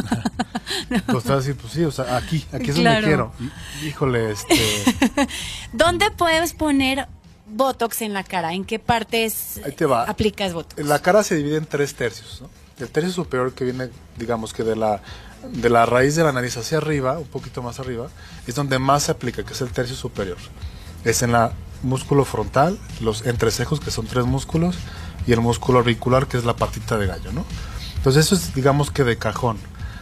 Pues 0.89 1.23
te 1.23 1.29
vas 1.29 1.29
a 1.29 1.35
decir, 1.37 1.55
pues 1.55 1.71
sí, 1.73 1.83
o 1.85 1.91
sea, 1.91 2.17
aquí, 2.17 2.45
aquí 2.51 2.69
es 2.71 2.75
Claro. 2.75 2.95
donde 2.95 3.07
quiero. 3.07 3.87
Híjole, 3.87 4.31
este... 4.31 4.55
¿Dónde 5.73 6.11
puedes 6.11 6.53
poner 6.53 7.07
Botox 7.47 8.01
en 8.01 8.13
la 8.13 8.23
cara? 8.23 8.53
¿En 8.53 8.65
qué 8.65 8.77
partes 8.77 9.61
Ahí 9.65 9.71
te 9.71 9.85
va. 9.85 10.03
aplicas 10.03 10.53
Botox? 10.53 10.83
La 10.85 10.99
cara 10.99 11.23
se 11.23 11.35
divide 11.35 11.55
en 11.57 11.65
tres 11.65 11.95
tercios, 11.95 12.41
¿no? 12.41 12.49
El 12.79 12.89
tercio 12.89 13.11
superior 13.13 13.53
que 13.53 13.63
viene, 13.63 13.89
digamos 14.17 14.53
que 14.53 14.63
de 14.63 14.75
la, 14.75 15.01
de 15.53 15.69
la 15.69 15.85
raíz 15.85 16.15
de 16.15 16.23
la 16.23 16.33
nariz 16.33 16.57
hacia 16.57 16.77
arriba, 16.79 17.17
un 17.17 17.27
poquito 17.27 17.63
más 17.63 17.79
arriba, 17.79 18.09
es 18.45 18.55
donde 18.55 18.77
más 18.77 19.03
se 19.03 19.11
aplica, 19.11 19.43
que 19.43 19.53
es 19.53 19.61
el 19.61 19.69
tercio 19.69 19.95
superior. 19.95 20.37
Es 21.05 21.21
en 21.23 21.31
la 21.31 21.53
músculo 21.81 22.25
frontal, 22.25 22.77
los 22.99 23.25
entrecejos, 23.25 23.79
que 23.79 23.89
son 23.91 24.05
tres 24.07 24.25
músculos, 24.25 24.75
y 25.25 25.31
el 25.31 25.39
músculo 25.39 25.79
auricular, 25.79 26.27
que 26.27 26.37
es 26.37 26.43
la 26.43 26.55
patita 26.57 26.97
de 26.97 27.07
gallo, 27.07 27.31
¿no? 27.31 27.45
Entonces 28.07 28.25
eso 28.25 28.35
es, 28.35 28.55
digamos 28.55 28.89
que 28.89 29.03
de 29.03 29.17
cajón. 29.17 29.57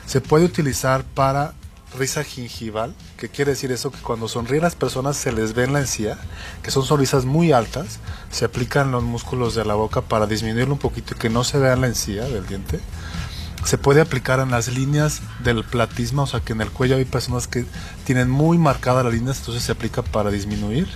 Se 0.05 0.21
puede 0.21 0.45
utilizar 0.45 1.03
para 1.03 1.55
risa 1.97 2.23
gingival, 2.23 2.93
que 3.17 3.29
quiere 3.29 3.53
decir 3.53 3.71
eso 3.71 3.89
que 3.89 3.97
cuando 3.97 4.27
sonríen 4.27 4.61
las 4.61 4.75
personas 4.75 5.17
se 5.17 5.31
les 5.31 5.55
ve 5.55 5.63
en 5.63 5.73
la 5.73 5.79
encía, 5.79 6.19
que 6.61 6.69
son 6.69 6.83
sonrisas 6.83 7.25
muy 7.25 7.51
altas, 7.51 7.97
se 8.29 8.45
aplican 8.45 8.91
los 8.91 9.01
músculos 9.01 9.55
de 9.55 9.65
la 9.65 9.73
boca 9.73 10.01
para 10.01 10.27
disminuirlo 10.27 10.73
un 10.73 10.79
poquito 10.79 11.15
y 11.15 11.17
que 11.17 11.31
no 11.31 11.43
se 11.43 11.57
vea 11.57 11.73
en 11.73 11.81
la 11.81 11.87
encía 11.87 12.25
del 12.25 12.45
diente. 12.45 12.79
Se 13.65 13.77
puede 13.77 13.99
aplicar 13.99 14.39
en 14.39 14.51
las 14.51 14.67
líneas 14.67 15.21
del 15.43 15.63
platisma, 15.63 16.23
o 16.23 16.27
sea 16.27 16.39
que 16.39 16.53
en 16.53 16.61
el 16.61 16.69
cuello 16.69 16.95
hay 16.95 17.05
personas 17.05 17.47
que 17.47 17.65
tienen 18.05 18.29
muy 18.29 18.57
marcadas 18.57 19.03
las 19.03 19.13
líneas, 19.13 19.39
entonces 19.39 19.63
se 19.63 19.71
aplica 19.71 20.03
para 20.03 20.31
disminuir. 20.31 20.87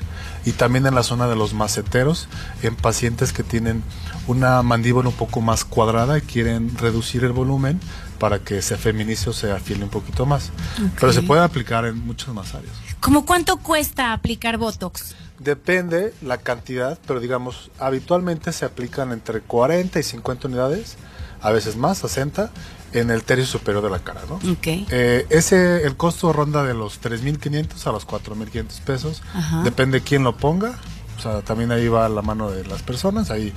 Y 0.46 0.54
también 0.54 0.86
en 0.86 0.96
la 0.96 1.04
zona 1.04 1.28
de 1.28 1.36
los 1.36 1.54
maceteros, 1.54 2.28
en 2.62 2.76
pacientes 2.76 3.34
que 3.34 3.44
tienen 3.44 3.84
una 4.28 4.62
mandíbula 4.62 5.10
un 5.10 5.16
poco 5.16 5.42
más 5.42 5.66
cuadrada 5.66 6.20
y 6.20 6.22
quieren 6.22 6.78
reducir 6.78 7.24
el 7.24 7.34
volumen, 7.34 7.80
para 8.20 8.40
que 8.40 8.62
se 8.62 8.78
feminice 8.78 9.32
o 9.32 9.34
se 9.34 9.52
afile 9.52 9.84
un 9.84 9.90
poquito 9.90 10.26
más. 10.26 10.52
Pero 11.00 11.12
se 11.14 11.24
puede 11.24 11.42
aplicar 11.42 11.86
en 11.86 11.98
muchas 12.06 12.34
más 12.36 12.54
áreas. 12.54 12.74
¿Cómo 13.00 13.26
cuánto 13.26 13.58
cuesta 13.58 14.14
aplicar 14.14 14.58
Botox? 14.58 15.16
Depende 15.40 16.14
la 16.22 16.38
cantidad, 16.38 17.00
pero 17.08 17.22
digamos, 17.22 17.72
habitualmente 17.80 18.52
se 18.52 18.66
aplican 18.66 19.14
entre 19.14 19.40
40 19.40 20.00
y 20.00 20.04
50 20.04 20.50
unidades, 20.50 20.98
a 21.42 21.52
veces 21.52 21.76
más, 21.76 22.00
60, 22.00 22.52
en 22.94 23.12
el 23.12 23.24
tercio 23.24 23.46
superior 23.46 23.84
de 23.84 23.90
la 23.90 24.00
cara, 24.00 24.22
¿no? 24.28 24.40
Okay. 24.54 24.86
Eh, 24.90 25.26
ese, 25.30 25.84
el 25.86 25.96
costo 25.96 26.34
ronda 26.34 26.64
de 26.64 26.74
los 26.74 27.02
3.500 27.02 27.88
a 27.88 27.92
los 27.92 28.08
4.500 28.08 28.82
pesos, 28.82 29.22
depende 29.64 30.02
quién 30.02 30.24
lo 30.24 30.36
ponga, 30.36 30.80
o 31.18 31.22
sea, 31.22 31.42
también 31.42 31.72
ahí 31.72 31.88
va 31.88 32.10
la 32.10 32.22
mano 32.22 32.50
de 32.50 32.66
las 32.66 32.82
personas, 32.82 33.30
ahí, 33.32 33.54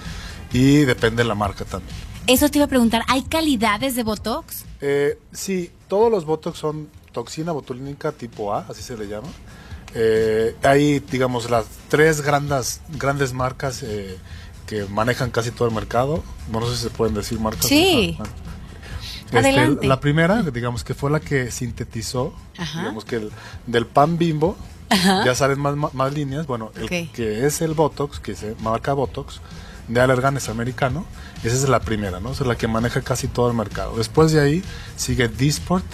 y 0.52 0.84
depende 0.84 1.24
la 1.24 1.34
marca 1.34 1.64
también. 1.64 1.94
Eso 2.26 2.48
te 2.48 2.58
iba 2.58 2.66
a 2.66 2.68
preguntar, 2.68 3.02
¿hay 3.08 3.22
calidades 3.22 3.96
de 3.96 4.04
Botox? 4.04 4.64
Eh, 4.80 5.18
sí, 5.32 5.70
todos 5.88 6.10
los 6.10 6.24
Botox 6.24 6.58
son 6.58 6.88
toxina 7.12 7.52
botulínica 7.52 8.12
tipo 8.12 8.54
A, 8.54 8.66
así 8.68 8.82
se 8.82 8.96
le 8.96 9.06
llama. 9.08 9.28
Eh, 9.94 10.56
hay, 10.62 11.00
digamos, 11.00 11.50
las 11.50 11.66
tres 11.88 12.22
grandes, 12.22 12.80
grandes 12.88 13.32
marcas 13.32 13.82
eh, 13.82 14.16
que 14.72 14.86
manejan 14.86 15.30
casi 15.30 15.50
todo 15.50 15.68
el 15.68 15.74
mercado. 15.74 16.24
No 16.50 16.66
sé 16.66 16.76
si 16.76 16.82
se 16.84 16.90
pueden 16.90 17.14
decir 17.14 17.38
marcas. 17.38 17.66
Sí. 17.66 18.16
Este, 19.26 19.38
Adelante. 19.38 19.86
La 19.86 20.00
primera, 20.00 20.42
digamos, 20.42 20.82
que 20.82 20.94
fue 20.94 21.10
la 21.10 21.20
que 21.20 21.50
sintetizó, 21.50 22.32
digamos 22.74 23.04
que 23.04 23.16
el, 23.16 23.32
del 23.66 23.86
pan 23.86 24.16
bimbo, 24.16 24.56
ya 24.90 25.34
salen 25.34 25.60
más, 25.60 25.76
más, 25.92 26.14
líneas. 26.14 26.46
Bueno, 26.46 26.72
el 26.76 26.88
que 27.10 27.46
es 27.46 27.60
el 27.60 27.74
Botox, 27.74 28.18
que 28.18 28.34
se 28.34 28.54
marca 28.60 28.94
Botox, 28.94 29.42
de 29.88 30.00
Allergan 30.00 30.38
es 30.38 30.48
americano. 30.48 31.04
Esa 31.44 31.54
es 31.54 31.68
la 31.68 31.80
primera, 31.80 32.20
¿no? 32.20 32.32
es 32.32 32.40
la 32.40 32.56
que 32.56 32.66
maneja 32.66 33.02
casi 33.02 33.28
todo 33.28 33.50
el 33.50 33.56
mercado. 33.56 33.96
Después 33.98 34.32
de 34.32 34.40
ahí 34.40 34.64
sigue 34.96 35.28
Disport 35.28 35.84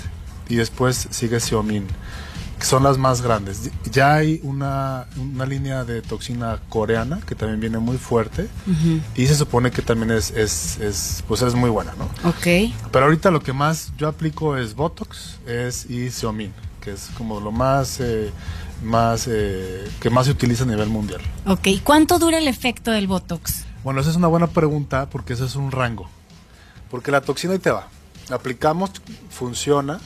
y 0.49 0.55
después 0.55 1.09
sigue 1.11 1.41
Xiaomin, 1.41 1.87
que 2.59 2.65
son 2.65 2.83
las 2.83 2.99
más 2.99 3.23
grandes. 3.23 3.71
Ya 3.91 4.15
hay 4.15 4.41
una, 4.43 5.07
una 5.17 5.47
línea 5.47 5.85
de 5.85 6.03
toxina 6.03 6.59
coreana 6.69 7.21
que 7.27 7.35
también 7.35 7.61
viene 7.61 7.79
muy 7.79 7.99
fuerte 7.99 8.49
y 9.15 9.27
se 9.27 9.35
supone 9.35 9.71
que 9.71 9.83
también 9.83 10.11
es, 10.11 10.31
es, 10.31 10.79
es, 10.79 11.25
pues 11.29 11.43
es 11.43 11.55
muy 11.55 11.71
buena, 11.71 11.95
¿no? 11.97 12.05
Ok. 12.29 12.73
Pero 12.91 13.05
ahorita 13.07 13.31
lo 13.31 13.43
que 13.43 13.53
más 13.53 13.93
yo 13.97 14.09
aplico 14.09 14.57
es 14.57 14.75
Botox 14.75 15.39
es, 15.47 15.87
y 15.89 16.11
que 16.81 16.93
es 16.93 17.09
como 17.17 17.41
lo 17.41 17.53
más... 17.53 18.01
Eh, 18.01 18.31
más 18.83 19.27
eh, 19.29 19.91
que 20.01 20.09
más 20.09 20.27
se 20.27 20.33
utiliza 20.33 20.63
a 20.63 20.67
nivel 20.67 20.89
mundial. 20.89 21.21
Ok, 21.47 21.67
¿cuánto 21.83 22.21
dura 22.21 22.39
el 22.39 22.47
efecto 22.47 22.93
del 22.93 23.09
Botox? 23.09 23.65
Bueno, 23.83 24.01
esa 24.01 24.11
es 24.11 24.17
una 24.17 24.29
buena 24.29 24.47
pregunta 24.47 25.09
porque 25.11 25.33
ese 25.33 25.47
es 25.47 25.57
un 25.57 25.73
rango. 25.73 26.09
Porque 26.91 27.11
la 27.11 27.21
toxina 27.21 27.55
ahí 27.55 27.59
te 27.59 27.73
va. 27.73 27.89
Aplicamos, 28.31 28.91
funciona. 29.31 30.01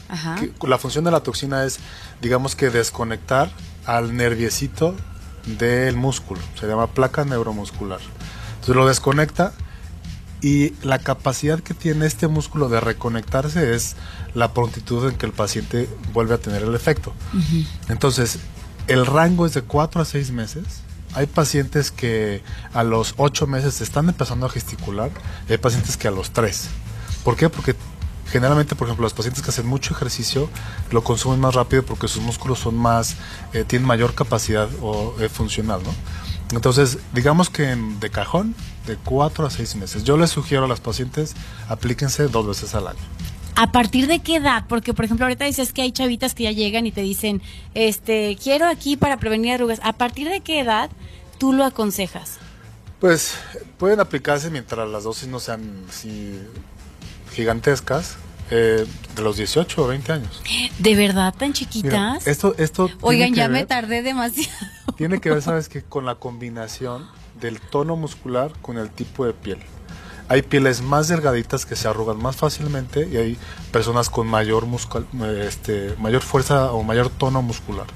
la 0.62 0.78
función 0.78 1.04
de 1.04 1.10
la 1.10 1.20
toxina 1.20 1.64
es, 1.64 1.78
digamos 2.20 2.56
que 2.56 2.70
desconectar 2.70 3.50
al 3.84 4.16
nerviecito 4.16 4.94
del 5.58 5.96
músculo. 5.96 6.40
Se 6.58 6.66
llama 6.66 6.88
placa 6.88 7.24
neuromuscular. 7.24 8.00
Entonces 8.54 8.76
lo 8.76 8.86
desconecta 8.86 9.52
y 10.40 10.74
la 10.82 10.98
capacidad 10.98 11.60
que 11.60 11.74
tiene 11.74 12.06
este 12.06 12.28
músculo 12.28 12.68
de 12.68 12.80
reconectarse 12.80 13.74
es 13.74 13.96
la 14.34 14.52
prontitud 14.52 15.08
en 15.08 15.16
que 15.16 15.26
el 15.26 15.32
paciente 15.32 15.88
vuelve 16.12 16.34
a 16.34 16.38
tener 16.38 16.62
el 16.62 16.74
efecto. 16.74 17.12
Entonces, 17.88 18.38
el 18.88 19.06
rango 19.06 19.46
es 19.46 19.54
de 19.54 19.62
4 19.62 20.02
a 20.02 20.04
6 20.04 20.32
meses 20.32 20.82
hay 21.14 21.26
pacientes 21.26 21.90
que 21.90 22.42
a 22.72 22.82
los 22.82 23.14
8 23.16 23.46
meses 23.46 23.80
están 23.80 24.08
empezando 24.08 24.46
a 24.46 24.48
gesticular, 24.48 25.10
hay 25.48 25.58
pacientes 25.58 25.96
que 25.96 26.08
a 26.08 26.10
los 26.10 26.30
3. 26.30 26.68
¿Por 27.24 27.36
qué? 27.36 27.48
Porque 27.48 27.74
generalmente, 28.32 28.74
por 28.74 28.88
ejemplo, 28.88 29.04
los 29.04 29.12
pacientes 29.12 29.42
que 29.42 29.50
hacen 29.50 29.66
mucho 29.66 29.92
ejercicio 29.92 30.48
lo 30.90 31.04
consumen 31.04 31.38
más 31.38 31.54
rápido 31.54 31.84
porque 31.84 32.08
sus 32.08 32.22
músculos 32.22 32.58
son 32.58 32.74
más, 32.74 33.16
eh, 33.52 33.64
tienen 33.64 33.86
mayor 33.86 34.14
capacidad 34.14 34.68
o, 34.80 35.14
eh, 35.20 35.28
funcional, 35.28 35.82
¿no? 35.82 35.94
Entonces, 36.56 36.98
digamos 37.12 37.50
que 37.50 37.70
en, 37.70 38.00
de 38.00 38.10
cajón, 38.10 38.54
de 38.86 38.96
4 38.96 39.46
a 39.46 39.50
6 39.50 39.76
meses. 39.76 40.04
Yo 40.04 40.16
les 40.16 40.30
sugiero 40.30 40.64
a 40.64 40.68
los 40.68 40.80
pacientes, 40.80 41.34
aplíquense 41.68 42.28
dos 42.28 42.46
veces 42.46 42.74
al 42.74 42.88
año. 42.88 42.98
¿A 43.54 43.70
partir 43.70 44.06
de 44.06 44.20
qué 44.20 44.36
edad? 44.36 44.64
Porque, 44.66 44.94
por 44.94 45.04
ejemplo, 45.04 45.26
ahorita 45.26 45.44
dices 45.44 45.72
que 45.72 45.82
hay 45.82 45.92
chavitas 45.92 46.34
que 46.34 46.44
ya 46.44 46.52
llegan 46.52 46.86
y 46.86 46.92
te 46.92 47.02
dicen, 47.02 47.42
este, 47.74 48.36
quiero 48.42 48.66
aquí 48.66 48.96
para 48.96 49.18
prevenir 49.18 49.54
arrugas. 49.54 49.78
¿A 49.82 49.92
partir 49.92 50.28
de 50.30 50.40
qué 50.40 50.60
edad 50.60 50.90
tú 51.38 51.52
lo 51.52 51.64
aconsejas? 51.64 52.38
Pues 52.98 53.34
pueden 53.78 54.00
aplicarse 54.00 54.50
mientras 54.50 54.88
las 54.88 55.04
dosis 55.04 55.28
no 55.28 55.38
sean 55.38 55.84
gigantescas, 57.32 58.16
eh, 58.54 58.86
de 59.16 59.22
los 59.22 59.38
18 59.38 59.82
o 59.82 59.86
20 59.86 60.12
años. 60.12 60.42
¿De 60.78 60.94
verdad 60.94 61.34
tan 61.34 61.54
chiquitas? 61.54 62.26
esto, 62.26 62.54
esto. 62.58 62.90
Oigan, 63.00 63.32
ya 63.32 63.48
me 63.48 63.64
tardé 63.64 64.02
demasiado. 64.02 64.50
Tiene 64.98 65.22
que 65.22 65.30
ver, 65.30 65.40
sabes 65.42 65.70
que 65.70 65.80
con 65.80 66.04
la 66.04 66.16
combinación 66.16 67.08
del 67.40 67.60
tono 67.60 67.96
muscular 67.96 68.52
con 68.60 68.76
el 68.76 68.90
tipo 68.90 69.24
de 69.24 69.32
piel. 69.32 69.58
Hay 70.28 70.42
pieles 70.42 70.82
más 70.82 71.08
delgaditas 71.08 71.64
que 71.64 71.76
se 71.76 71.88
arrugan 71.88 72.18
más 72.18 72.36
fácilmente 72.36 73.08
y 73.10 73.16
hay 73.16 73.38
personas 73.70 74.10
con 74.10 74.26
mayor, 74.26 74.66
muscul 74.66 75.06
este, 75.40 75.94
mayor 75.98 76.20
fuerza 76.20 76.72
o 76.72 76.82
mayor 76.82 77.08
tono 77.08 77.40
muscular. 77.40 77.86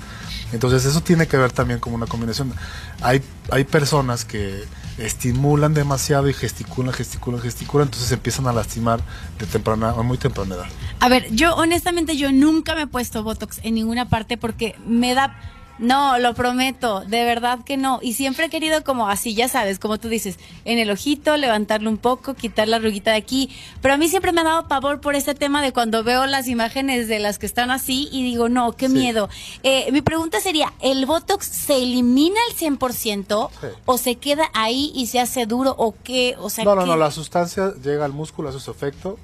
Entonces 0.52 0.86
eso 0.86 1.02
tiene 1.02 1.26
que 1.26 1.36
ver 1.36 1.52
también 1.52 1.80
como 1.80 1.96
una 1.96 2.06
combinación. 2.06 2.54
Hay, 3.02 3.22
hay 3.50 3.64
personas 3.64 4.24
que 4.24 4.64
estimulan 4.98 5.74
demasiado 5.74 6.28
y 6.28 6.32
gesticulan, 6.32 6.92
gesticulan, 6.92 7.40
gesticulan, 7.40 7.88
entonces 7.88 8.10
empiezan 8.12 8.46
a 8.46 8.52
lastimar 8.52 9.00
de 9.38 9.46
temprana, 9.46 9.92
o 9.94 10.02
muy 10.02 10.18
temprana 10.18 10.54
edad. 10.54 10.66
A 11.00 11.08
ver, 11.08 11.30
yo 11.30 11.54
honestamente 11.54 12.16
yo 12.16 12.32
nunca 12.32 12.74
me 12.74 12.82
he 12.82 12.86
puesto 12.86 13.22
Botox 13.22 13.60
en 13.62 13.74
ninguna 13.74 14.08
parte 14.08 14.36
porque 14.36 14.76
me 14.86 15.14
da 15.14 15.38
no, 15.78 16.18
lo 16.18 16.34
prometo, 16.34 17.00
de 17.00 17.24
verdad 17.24 17.58
que 17.64 17.76
no. 17.76 17.98
Y 18.02 18.14
siempre 18.14 18.46
he 18.46 18.50
querido 18.50 18.82
como 18.82 19.08
así, 19.08 19.34
ya 19.34 19.48
sabes, 19.48 19.78
como 19.78 19.98
tú 19.98 20.08
dices, 20.08 20.38
en 20.64 20.78
el 20.78 20.90
ojito, 20.90 21.36
levantarlo 21.36 21.90
un 21.90 21.98
poco, 21.98 22.34
quitar 22.34 22.66
la 22.68 22.78
ruguita 22.78 23.10
de 23.10 23.18
aquí. 23.18 23.50
Pero 23.82 23.94
a 23.94 23.96
mí 23.96 24.08
siempre 24.08 24.32
me 24.32 24.40
ha 24.40 24.44
dado 24.44 24.68
pavor 24.68 25.00
por 25.00 25.14
este 25.14 25.34
tema 25.34 25.60
de 25.62 25.72
cuando 25.72 26.02
veo 26.02 26.26
las 26.26 26.48
imágenes 26.48 27.08
de 27.08 27.18
las 27.18 27.38
que 27.38 27.46
están 27.46 27.70
así 27.70 28.08
y 28.10 28.22
digo, 28.22 28.48
no, 28.48 28.72
qué 28.72 28.88
miedo. 28.88 29.28
Eh, 29.62 29.90
mi 29.92 30.00
pregunta 30.00 30.40
sería, 30.40 30.72
¿el 30.80 31.04
Botox 31.04 31.46
se 31.46 31.76
elimina 31.76 32.40
al 32.48 32.56
100% 32.56 33.50
o 33.84 33.98
se 33.98 34.16
queda 34.16 34.50
ahí 34.54 34.92
y 34.94 35.06
se 35.06 35.20
hace 35.20 35.46
duro 35.46 35.74
o 35.76 35.94
qué? 36.02 36.36
O 36.38 36.48
sea, 36.48 36.64
no, 36.64 36.74
no, 36.74 36.86
no, 36.86 36.96
la 36.96 37.10
sustancia 37.10 37.74
llega 37.82 38.04
al 38.04 38.12
músculo, 38.12 38.48
hace 38.48 38.60
su 38.60 38.70
efecto 38.70 39.18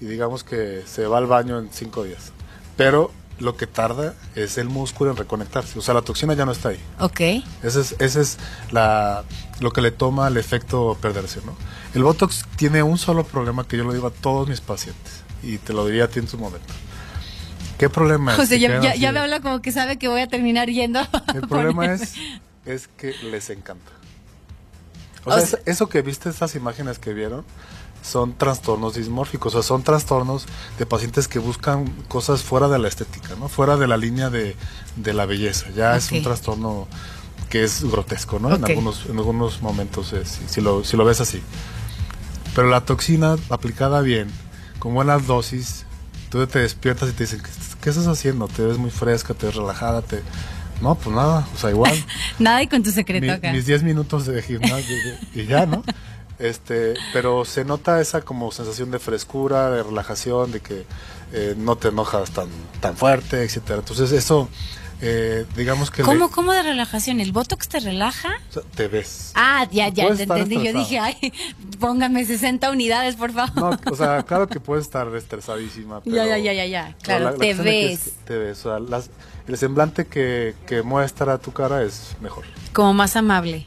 y 0.00 0.06
digamos 0.06 0.44
que 0.44 0.82
se 0.86 1.06
va 1.06 1.18
al 1.18 1.26
baño 1.26 1.58
en 1.58 1.68
cinco 1.70 2.04
días. 2.04 2.32
Pero 2.76 3.10
lo 3.40 3.56
que 3.56 3.66
tarda 3.66 4.14
es 4.34 4.58
el 4.58 4.68
músculo 4.68 5.10
en 5.10 5.16
reconectarse. 5.16 5.78
O 5.78 5.82
sea, 5.82 5.94
la 5.94 6.02
toxina 6.02 6.34
ya 6.34 6.46
no 6.46 6.52
está 6.52 6.70
ahí. 6.70 6.80
Ok. 7.00 7.20
Ese 7.62 7.80
es, 7.80 7.96
ese 7.98 8.20
es 8.20 8.38
la, 8.70 9.24
lo 9.60 9.72
que 9.72 9.80
le 9.80 9.90
toma 9.90 10.28
el 10.28 10.36
efecto 10.36 10.96
perderse, 11.00 11.40
¿no? 11.44 11.56
El 11.94 12.04
Botox 12.04 12.44
tiene 12.56 12.82
un 12.82 12.98
solo 12.98 13.24
problema 13.24 13.66
que 13.66 13.76
yo 13.76 13.84
lo 13.84 13.92
digo 13.92 14.06
a 14.06 14.10
todos 14.10 14.48
mis 14.48 14.60
pacientes. 14.60 15.24
Y 15.42 15.58
te 15.58 15.72
lo 15.72 15.86
diría 15.86 16.04
a 16.04 16.08
ti 16.08 16.18
en 16.18 16.28
su 16.28 16.38
momento. 16.38 16.72
¿Qué 17.78 17.88
problema 17.88 18.32
es? 18.32 18.36
José, 18.36 18.60
ya, 18.60 18.94
ya, 18.94 19.12
me 19.12 19.20
habla 19.20 19.40
como 19.40 19.62
que 19.62 19.72
sabe 19.72 19.98
que 19.98 20.06
voy 20.06 20.20
a 20.20 20.28
terminar 20.28 20.68
yendo. 20.68 21.00
El 21.34 21.48
problema 21.48 21.86
es, 21.86 22.14
es 22.66 22.88
que 22.88 23.14
les 23.30 23.48
encanta. 23.48 23.90
O, 25.24 25.38
sea, 25.38 25.58
eso 25.66 25.88
que 25.88 26.02
viste, 26.02 26.28
estas 26.28 26.54
imágenes 26.54 26.98
que 26.98 27.14
vieron, 27.14 27.44
son 28.02 28.34
trastornos 28.36 28.94
dismórficos, 28.94 29.54
o 29.54 29.62
sea, 29.62 29.66
son 29.66 29.82
trastornos 29.82 30.46
de 30.78 30.86
pacientes 30.86 31.28
que 31.28 31.38
buscan 31.38 31.86
cosas 32.08 32.42
fuera 32.42 32.68
de 32.68 32.78
la 32.78 32.88
estética, 32.88 33.34
¿no? 33.38 33.48
Fuera 33.48 33.76
de 33.76 33.86
la 33.86 33.96
línea 33.96 34.30
de, 34.30 34.56
la 34.96 35.26
belleza. 35.26 35.66
Ya 35.74 35.96
es 35.96 36.10
un 36.12 36.22
trastorno 36.22 36.88
que 37.48 37.64
es 37.64 37.84
grotesco, 37.84 38.38
¿no? 38.38 38.54
En, 38.54 38.64
algunos, 38.64 39.06
en 39.06 39.18
algunos 39.18 39.60
momentos, 39.62 40.14
si, 40.48 40.60
lo, 40.60 40.84
si 40.84 40.96
lo 40.96 41.04
ves 41.04 41.20
así. 41.20 41.42
Pero 42.54 42.68
la 42.68 42.84
toxina 42.84 43.36
aplicada 43.48 44.00
bien, 44.00 44.28
con 44.78 44.94
buenas 44.94 45.26
dosis, 45.26 45.84
tú 46.30 46.46
te 46.46 46.60
despiertas 46.60 47.10
y 47.10 47.12
te 47.12 47.24
dicen, 47.24 47.42
¿qué, 47.80 47.90
estás 47.90 48.06
haciendo? 48.06 48.48
Te 48.48 48.62
ves 48.62 48.78
muy 48.78 48.90
fresca, 48.90 49.34
te 49.34 49.46
ves 49.46 49.54
relajada, 49.56 50.02
te... 50.02 50.22
No, 50.80 50.94
pues 50.94 51.14
nada, 51.14 51.46
o 51.54 51.58
sea, 51.58 51.70
igual. 51.70 51.92
nada 52.38 52.62
y 52.62 52.66
con 52.66 52.82
tu 52.82 52.90
secreto 52.90 53.30
acá. 53.30 53.52
Mis 53.52 53.66
10 53.66 53.82
minutos 53.82 54.24
de 54.24 54.40
gimnasio 54.40 54.96
y 55.34 55.44
ya, 55.44 55.66
¿no? 55.66 55.82
Este, 56.40 56.94
pero 57.12 57.44
se 57.44 57.64
nota 57.64 58.00
esa 58.00 58.22
como 58.22 58.50
sensación 58.50 58.90
de 58.90 58.98
frescura, 58.98 59.70
de 59.70 59.82
relajación, 59.82 60.50
de 60.52 60.60
que 60.60 60.84
eh, 61.32 61.54
no 61.56 61.76
te 61.76 61.88
enojas 61.88 62.30
tan, 62.30 62.48
tan 62.80 62.96
fuerte, 62.96 63.42
etcétera. 63.44 63.80
Entonces 63.80 64.10
eso, 64.12 64.48
eh, 65.02 65.44
digamos 65.54 65.90
que... 65.90 66.02
¿Cómo, 66.02 66.26
le- 66.26 66.32
¿Cómo 66.32 66.52
de 66.52 66.62
relajación? 66.62 67.20
¿El 67.20 67.32
Botox 67.32 67.68
te 67.68 67.78
relaja? 67.80 68.30
o 68.48 68.52
sea, 68.54 68.62
te 68.74 68.88
ves. 68.88 69.32
Ah, 69.34 69.66
ya, 69.70 69.88
ya, 69.88 70.14
te 70.14 70.22
entendí. 70.22 70.62
Yo 70.62 70.72
dije, 70.72 70.98
ay, 70.98 71.14
póngame 71.78 72.24
60 72.24 72.70
unidades, 72.70 73.16
por 73.16 73.32
favor. 73.32 73.54
No, 73.84 73.92
o 73.92 73.96
sea, 73.96 74.22
claro 74.22 74.48
que 74.48 74.60
puedes 74.60 74.86
estar 74.86 75.14
estresadísima. 75.14 76.00
Pero, 76.00 76.16
Ya, 76.16 76.24
ya, 76.26 76.38
ya, 76.38 76.52
ya, 76.54 76.66
ya. 76.66 76.96
Claro, 77.02 77.24
la- 77.26 77.30
la 77.32 77.36
te 77.38 77.50
es 77.50 77.58
ves. 77.62 78.00
que 78.00 78.10
te 78.24 78.38
ves. 78.38 78.64
O 78.64 78.70
sea, 78.70 78.78
las- 78.80 79.10
el 79.46 79.58
semblante 79.58 80.06
que, 80.06 80.54
que 80.66 80.82
muestra 80.82 81.36
tu 81.38 81.52
cara 81.52 81.82
es 81.82 82.16
mejor. 82.22 82.44
Como 82.72 82.94
más 82.94 83.14
amable. 83.16 83.66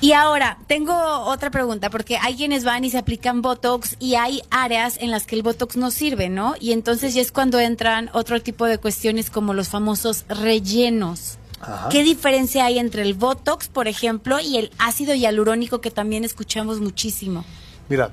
Y 0.00 0.12
ahora, 0.12 0.58
tengo 0.68 0.94
otra 0.94 1.50
pregunta, 1.50 1.90
porque 1.90 2.18
hay 2.18 2.36
quienes 2.36 2.64
van 2.64 2.84
y 2.84 2.90
se 2.90 2.98
aplican 2.98 3.42
Botox 3.42 3.96
y 3.98 4.14
hay 4.14 4.42
áreas 4.50 4.96
en 5.00 5.10
las 5.10 5.26
que 5.26 5.34
el 5.34 5.42
Botox 5.42 5.76
no 5.76 5.90
sirve, 5.90 6.28
¿no? 6.28 6.54
Y 6.60 6.72
entonces 6.72 7.14
ya 7.14 7.20
es 7.20 7.32
cuando 7.32 7.58
entran 7.58 8.08
otro 8.12 8.40
tipo 8.40 8.66
de 8.66 8.78
cuestiones 8.78 9.28
como 9.28 9.54
los 9.54 9.68
famosos 9.68 10.24
rellenos. 10.28 11.38
Ajá. 11.60 11.88
¿Qué 11.88 12.04
diferencia 12.04 12.64
hay 12.64 12.78
entre 12.78 13.02
el 13.02 13.14
Botox, 13.14 13.68
por 13.68 13.88
ejemplo, 13.88 14.38
y 14.38 14.58
el 14.58 14.70
ácido 14.78 15.14
hialurónico 15.14 15.80
que 15.80 15.90
también 15.90 16.22
escuchamos 16.22 16.80
muchísimo? 16.80 17.44
Mira, 17.88 18.12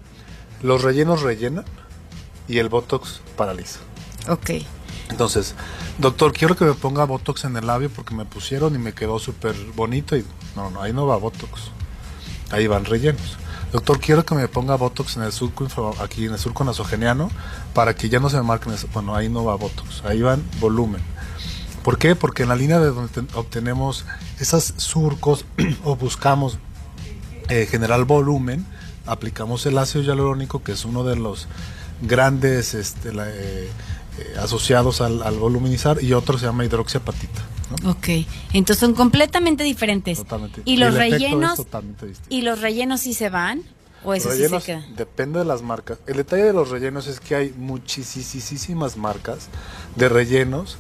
los 0.64 0.82
rellenos 0.82 1.22
rellenan 1.22 1.66
y 2.48 2.58
el 2.58 2.70
Botox 2.70 3.22
paraliza. 3.36 3.80
Ok. 4.28 4.52
Entonces, 5.10 5.56
doctor, 6.00 6.34
quiero 6.34 6.56
que 6.56 6.66
me 6.66 6.74
ponga 6.74 7.06
Botox 7.06 7.46
en 7.46 7.56
el 7.58 7.68
labio 7.68 7.90
porque 7.90 8.16
me 8.16 8.26
pusieron 8.26 8.76
y 8.76 8.80
me 8.80 8.94
quedó 8.94 9.20
súper 9.20 9.56
bonito 9.76 10.18
y 10.18 10.26
no, 10.56 10.70
no, 10.72 10.82
ahí 10.82 10.94
no 10.94 11.06
va 11.06 11.18
Botox. 11.18 11.72
Ahí 12.52 12.68
van 12.68 12.86
rellenos. 12.86 13.38
Doctor, 13.72 14.00
quiero 14.00 14.26
que 14.26 14.36
me 14.36 14.48
ponga 14.48 14.76
Botox 14.76 15.18
en 15.18 15.24
el 15.24 15.32
surco 15.32 15.68
aquí 16.02 16.26
en 16.26 16.34
el 16.34 16.40
surco 16.40 16.64
nasogeniano 16.64 17.30
para 17.74 17.96
que 17.96 18.10
ya 18.10 18.20
no 18.20 18.30
se 18.30 18.38
me 18.38 18.44
marquen. 18.44 18.74
Bueno, 18.94 19.16
ahí 19.16 19.30
no 19.30 19.44
va 19.44 19.56
Botox, 19.56 20.04
ahí 20.06 20.22
van 20.22 20.44
volumen. 20.60 21.02
¿Por 21.84 21.98
qué? 22.00 22.16
Porque 22.16 22.44
en 22.44 22.50
la 22.50 22.56
línea 22.56 22.80
de 22.80 22.88
donde 22.88 23.12
ten- 23.14 23.28
obtenemos 23.36 24.06
esos 24.40 24.74
surcos 24.78 25.46
o 25.84 25.96
buscamos 25.96 26.58
eh, 27.50 27.68
generar 27.70 28.04
volumen, 28.06 28.66
aplicamos 29.06 29.66
el 29.68 29.78
ácido 29.78 30.04
hialurónico, 30.04 30.64
que 30.64 30.72
es 30.72 30.84
uno 30.86 31.04
de 31.04 31.16
los 31.16 31.48
grandes 32.02 32.74
este, 32.74 33.12
eh, 33.16 33.70
eh, 34.20 34.36
asociados 34.40 35.02
al, 35.02 35.22
al 35.24 35.38
voluminizar, 35.38 36.04
y 36.04 36.14
otro 36.14 36.38
se 36.38 36.46
llama 36.46 36.66
hidroxiapatita. 36.66 37.42
¿no? 37.84 37.92
Ok. 37.92 38.08
Entonces 38.54 38.80
son 38.80 38.94
completamente 38.94 39.64
diferentes. 39.64 40.20
Totalmente. 40.20 40.62
¿Y 40.66 40.78
los 40.78 40.94
rellenos? 40.94 41.62
¿Y 42.30 42.42
los 42.42 42.62
rellenos 42.62 43.02
sí 43.02 43.14
se 43.14 43.30
van? 43.30 43.62
¿O 44.04 44.14
eso 44.14 44.30
Los 44.30 44.38
sí 44.38 44.48
se 44.48 44.60
queda? 44.62 44.86
depende 44.96 45.40
de 45.40 45.46
las 45.46 45.64
marcas. 45.64 45.98
El 46.06 46.18
detalle 46.18 46.44
de 46.44 46.54
los 46.54 46.70
rellenos 46.70 47.08
es 47.08 47.20
que 47.20 47.34
hay 47.36 47.54
muchísimas 47.58 48.98
marcas 48.98 49.48
de 49.96 50.10
rellenos 50.10 50.78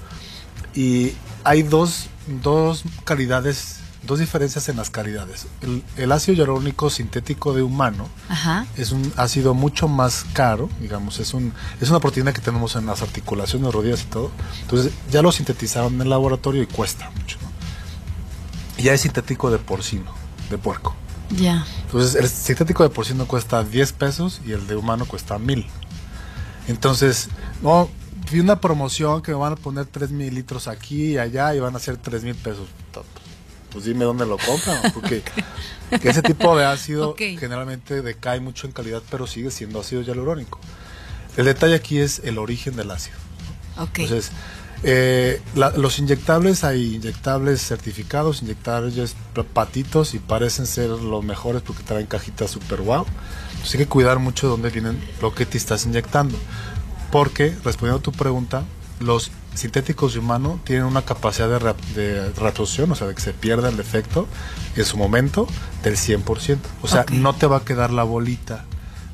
y 0.75 1.13
hay 1.43 1.63
dos, 1.63 2.07
dos 2.43 2.83
calidades, 3.03 3.79
dos 4.05 4.19
diferencias 4.19 4.69
en 4.69 4.77
las 4.77 4.89
calidades. 4.89 5.47
El, 5.61 5.83
el 5.97 6.11
ácido 6.11 6.37
hialurónico 6.37 6.89
sintético 6.89 7.53
de 7.53 7.61
humano 7.61 8.07
Ajá. 8.29 8.65
es 8.77 8.91
un 8.91 9.11
ácido 9.17 9.53
mucho 9.53 9.87
más 9.87 10.25
caro, 10.33 10.69
digamos, 10.79 11.19
es 11.19 11.33
un 11.33 11.53
es 11.81 11.89
una 11.89 11.99
proteína 11.99 12.33
que 12.33 12.41
tenemos 12.41 12.75
en 12.75 12.85
las 12.85 13.01
articulaciones, 13.01 13.73
rodillas 13.73 14.03
y 14.03 14.05
todo. 14.05 14.31
Entonces, 14.61 14.93
ya 15.11 15.21
lo 15.21 15.31
sintetizaron 15.31 15.95
en 15.95 16.01
el 16.01 16.09
laboratorio 16.09 16.61
y 16.63 16.67
cuesta 16.67 17.09
mucho, 17.11 17.37
¿no? 17.41 18.83
Ya 18.83 18.93
es 18.93 19.01
sintético 19.01 19.49
de 19.51 19.57
porcino, 19.57 20.11
de 20.49 20.57
puerco. 20.57 20.95
Ya. 21.29 21.65
Entonces, 21.85 22.15
el 22.15 22.29
sintético 22.29 22.83
de 22.83 22.89
porcino 22.89 23.27
cuesta 23.27 23.63
10 23.63 23.93
pesos 23.93 24.41
y 24.45 24.51
el 24.51 24.67
de 24.67 24.75
humano 24.75 25.05
cuesta 25.05 25.39
1000. 25.39 25.65
Entonces, 26.67 27.29
no, 27.61 27.89
vi 28.31 28.39
una 28.39 28.59
promoción 28.59 29.21
que 29.21 29.31
me 29.31 29.37
van 29.37 29.53
a 29.53 29.55
poner 29.55 29.85
3 29.85 30.11
mililitros 30.11 30.67
aquí 30.67 31.13
y 31.13 31.17
allá 31.17 31.53
y 31.55 31.59
van 31.59 31.75
a 31.75 31.79
ser 31.79 31.97
3 31.97 32.23
mil 32.23 32.35
pesos. 32.35 32.67
Pues 33.75 33.85
dime 33.85 34.05
dónde 34.05 34.25
lo 34.25 34.37
compran, 34.37 34.91
porque 34.93 35.21
que 36.01 36.09
ese 36.09 36.21
tipo 36.21 36.57
de 36.57 36.63
ácido 36.65 37.13
generalmente 37.37 38.01
decae 38.01 38.39
mucho 38.39 38.65
en 38.67 38.73
calidad, 38.73 39.03
pero 39.11 39.27
sigue 39.27 39.51
siendo 39.51 39.81
ácido 39.81 40.01
hialurónico. 40.01 40.59
El 41.35 41.45
detalle 41.45 41.75
aquí 41.75 41.99
es 41.99 42.21
el 42.23 42.37
origen 42.37 42.77
del 42.77 42.89
ácido. 42.89 43.17
Entonces, 44.03 44.31
eh, 44.83 45.41
la- 45.55 45.71
los 45.71 45.99
inyectables, 45.99 46.63
hay 46.63 46.95
inyectables 46.95 47.61
certificados, 47.61 48.41
inyectables 48.41 49.15
patitos 49.53 50.13
y 50.13 50.19
parecen 50.19 50.65
ser 50.67 50.89
los 50.89 51.23
mejores 51.25 51.61
porque 51.61 51.83
traen 51.83 52.05
cajitas 52.05 52.51
super 52.51 52.79
wow. 52.81 53.05
Entonces 53.51 53.73
hay 53.75 53.79
que 53.79 53.87
cuidar 53.89 54.19
mucho 54.19 54.47
de 54.47 54.51
dónde 54.51 54.69
vienen 54.69 54.97
lo 55.21 55.35
que 55.35 55.45
te 55.45 55.57
estás 55.57 55.85
inyectando. 55.85 56.37
Porque, 57.11 57.49
respondiendo 57.63 57.97
a 57.99 58.01
tu 58.01 58.11
pregunta, 58.13 58.63
los 59.01 59.31
sintéticos 59.55 60.13
de 60.13 60.19
humano 60.19 60.59
tienen 60.63 60.85
una 60.85 61.01
capacidad 61.03 61.49
de, 61.49 61.59
re- 61.59 61.73
de 61.95 62.29
reabsorción, 62.33 62.91
o 62.91 62.95
sea, 62.95 63.07
de 63.07 63.15
que 63.15 63.21
se 63.21 63.33
pierda 63.33 63.69
el 63.69 63.79
efecto 63.79 64.27
en 64.75 64.85
su 64.85 64.97
momento 64.97 65.47
del 65.83 65.95
100%. 65.95 66.57
O 66.81 66.87
sea, 66.87 67.05
no 67.11 67.33
te 67.33 67.47
va 67.47 67.57
a 67.57 67.65
quedar 67.65 67.91
la 67.91 68.03
bolita. 68.03 68.65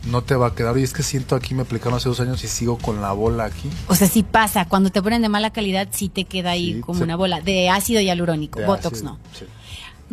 No 0.10 0.23
te 0.23 0.34
va 0.36 0.47
a 0.47 0.56
quedar. 0.56 0.75
Y 0.80 0.84
es 0.84 0.93
que 0.93 1.04
siento 1.04 1.36
aquí, 1.36 1.54
me 1.54 1.62
aplicaron 1.62 1.93
hace 1.95 2.10
dos 2.10 2.19
años 2.19 2.43
y 2.43 2.47
sigo 2.47 2.80
con 2.80 3.01
la 3.01 3.12
bola 3.12 3.45
aquí. 3.45 3.69
O 3.88 3.93
sea, 3.93 4.08
sí 4.08 4.23
pasa. 4.23 4.65
Cuando 4.65 4.89
te 4.89 4.99
ponen 4.99 5.21
de 5.21 5.30
mala 5.30 5.51
calidad, 5.54 5.89
sí 5.91 6.10
te 6.10 6.25
queda 6.25 6.51
ahí 6.51 6.73
Sí, 6.73 6.82
como 6.82 6.97
se- 6.97 7.04
una 7.04 7.15
bola. 7.15 7.39
De 7.39 7.69
ácido 7.69 8.01
hialurónico. 8.01 8.60
de 8.60 8.65
Botox 8.65 8.95
ácido, 8.97 9.12
no. 9.12 9.19
sí. 9.38 9.45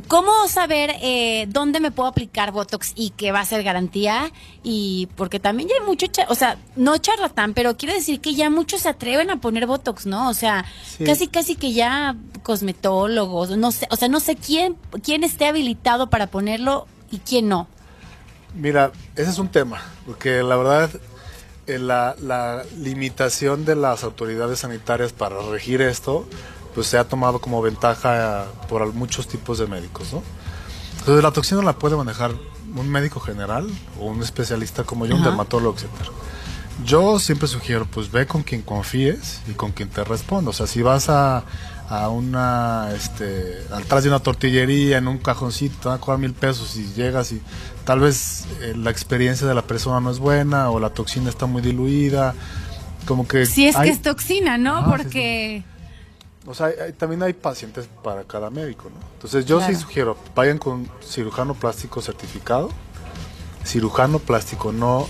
¿Cómo 0.07 0.31
saber 0.47 0.93
eh, 1.03 1.47
dónde 1.49 1.81
me 1.81 1.91
puedo 1.91 2.09
aplicar 2.09 2.53
Botox 2.53 2.93
y 2.95 3.11
que 3.11 3.33
va 3.33 3.41
a 3.41 3.45
ser 3.45 3.65
garantía? 3.65 4.31
Y 4.63 5.09
porque 5.17 5.41
también 5.41 5.69
ya 5.69 5.75
hay 5.81 5.87
mucho, 5.87 6.07
o 6.29 6.35
sea, 6.37 6.57
no 6.77 6.97
charlatán, 6.99 7.53
pero 7.53 7.77
quiero 7.77 7.95
decir 7.95 8.21
que 8.21 8.35
ya 8.35 8.49
muchos 8.49 8.83
se 8.83 8.89
atreven 8.91 9.31
a 9.31 9.41
poner 9.41 9.67
Botox, 9.67 10.07
¿no? 10.07 10.29
O 10.29 10.35
sea, 10.35 10.65
Sí. 10.97 11.05
casi 11.05 11.27
casi 11.27 11.57
que 11.57 11.73
ya 11.73 12.15
cosmetólogos, 12.45 13.57
no 13.57 13.73
sé, 13.73 13.89
o 13.91 13.97
sea, 13.97 14.09
no 14.09 14.21
sé 14.21 14.37
quién 14.37 14.77
quién 15.03 15.25
esté 15.25 15.47
habilitado 15.47 16.11
para 16.11 16.29
ponerlo 16.29 16.87
y 17.11 17.19
quién 17.19 17.49
no. 17.49 17.67
Mira, 18.55 18.93
ese 19.17 19.31
es 19.31 19.39
un 19.39 19.49
tema, 19.49 19.83
porque 20.07 20.43
la 20.43 20.57
verdad, 20.57 20.91
eh, 21.67 21.79
la, 21.79 22.15
la 22.21 22.63
limitación 22.79 23.65
de 23.65 23.77
las 23.77 24.05
autoridades 24.05 24.61
sanitarias 24.61 25.13
para 25.13 25.41
regir 25.43 25.83
esto, 25.83 26.27
pues 26.79 26.87
se 26.87 26.97
ha 26.97 27.03
tomado 27.09 27.41
como 27.41 27.61
ventaja 27.61 28.47
por 28.69 28.93
muchos 28.95 29.27
tipos 29.27 29.59
de 29.59 29.67
médicos, 29.67 30.13
¿no? 30.13 30.23
Entonces 31.01 31.25
la 31.25 31.33
toxina 31.33 31.61
la 31.61 31.73
puede 31.73 31.97
manejar 31.97 32.31
un 32.77 32.89
médico 32.89 33.19
general 33.19 33.67
o 33.99 34.05
un 34.05 34.23
especialista 34.23 34.85
como 34.85 35.05
yo, 35.05 35.17
un 35.17 35.23
Ajá. 35.23 35.31
dermatólogo, 35.31 35.75
etcétera. 35.75 36.11
Yo 36.85 37.19
siempre 37.19 37.49
sugiero, 37.49 37.85
pues 37.91 38.13
ve 38.13 38.29
con 38.29 38.45
quien 38.45 38.63
confíes 38.63 39.41
y 39.49 39.55
con 39.55 39.73
quien 39.73 39.89
te 39.89 40.05
responda. 40.05 40.51
O 40.51 40.53
sea, 40.53 40.69
si 40.69 40.81
vas 40.81 41.09
a, 41.09 41.43
a 41.89 42.09
una, 42.11 42.91
este, 42.95 43.57
atrás 43.75 44.05
de 44.05 44.11
una 44.11 44.21
tortillería, 44.21 44.99
en 44.99 45.09
un 45.09 45.19
cajoncito, 45.19 45.77
te 45.81 45.89
van 45.89 45.99
a 45.99 46.01
cobrar 46.01 46.21
mil 46.21 46.33
pesos 46.33 46.77
y 46.77 46.93
llegas 46.95 47.33
y 47.33 47.43
tal 47.85 47.99
vez 47.99 48.45
eh, 48.61 48.75
la 48.77 48.91
experiencia 48.93 49.49
de 49.49 49.55
la 49.57 49.63
persona 49.63 49.99
no 49.99 50.13
es 50.13 50.21
buena 50.21 50.71
o 50.71 50.79
la 50.79 50.91
toxina 50.91 51.29
está 51.29 51.47
muy 51.47 51.61
diluida. 51.61 52.37
Como 53.05 53.27
que. 53.27 53.47
Si 53.47 53.67
es 53.67 53.75
hay- 53.75 53.89
que 53.89 53.95
es 53.97 54.03
toxina, 54.03 54.57
¿no? 54.59 54.77
Ah, 54.77 54.85
sí, 54.85 54.91
Porque 54.93 55.65
o 56.49 56.55
sea, 56.55 56.67
hay- 56.67 56.93
también 56.95 57.23
hay 57.23 57.33
pacientes 57.35 57.89
para 58.03 58.25
cada 58.25 58.51
médico, 58.51 58.91
¿no? 58.91 58.97
Entonces 59.15 59.45
yo 59.47 59.59
Claro. 59.59 59.75
sí 59.75 59.81
sugiero, 59.81 60.17
vayan 60.35 60.59
con 60.59 60.89
cirujano 61.07 61.55
plástico 61.55 62.01
certificado, 62.01 62.71
cirujano 63.65 64.19
plástico, 64.19 64.73
no 64.73 65.07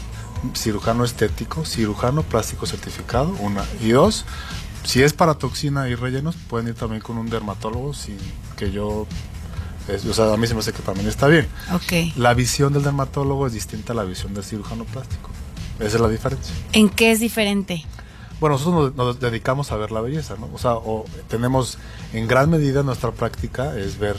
cirujano 0.55 1.05
estético, 1.05 1.65
cirujano 1.65 2.23
plástico 2.23 2.67
certificado, 2.67 3.31
una. 3.41 3.65
Y 3.81 3.91
dos, 3.91 4.25
si 4.85 5.03
es 5.03 5.13
para 5.13 5.35
toxina 5.35 5.89
y 5.89 5.95
rellenos, 5.95 6.37
pueden 6.49 6.69
ir 6.69 6.75
también 6.75 7.03
con 7.03 7.19
un 7.19 7.29
dermatólogo, 7.31 7.95
sin 7.95 8.17
que 8.57 8.71
yo... 8.71 9.07
es- 9.89 10.05
o 10.05 10.15
sea, 10.15 10.33
a 10.33 10.37
mí 10.37 10.47
se 10.47 10.55
me 10.55 10.61
hace 10.61 10.73
que 10.73 10.83
también 10.83 11.09
está 11.09 11.27
bien. 11.29 11.47
Ok. 11.73 12.17
La 12.17 12.35
visión 12.35 12.73
del 12.73 12.83
dermatólogo 12.83 13.47
es 13.47 13.53
distinta 13.53 13.93
a 13.93 13.97
la 13.97 14.05
visión 14.05 14.35
del 14.35 14.45
cirujano 14.45 14.85
plástico. 14.85 15.31
Esa 15.79 15.97
es 15.97 16.01
la 16.01 16.09
diferencia. 16.09 16.53
¿En 16.73 16.89
qué 16.89 17.13
es 17.13 17.21
diferente? 17.21 17.85
Bueno, 18.41 18.57
nosotros 18.57 18.95
nos, 18.95 19.21
dedicamos 19.21 19.73
a 19.73 19.77
ver 19.77 19.91
la 19.91 20.01
belleza, 20.01 20.37
¿no? 20.39 20.49
O 20.55 20.59
sea, 20.59 20.75
o 20.75 21.05
tenemos 21.29 21.79
en 22.13 22.29
gran 22.29 22.51
medida 22.51 22.83
nuestra 22.83 23.11
práctica 23.11 23.77
es 23.77 23.99
ver 23.99 24.17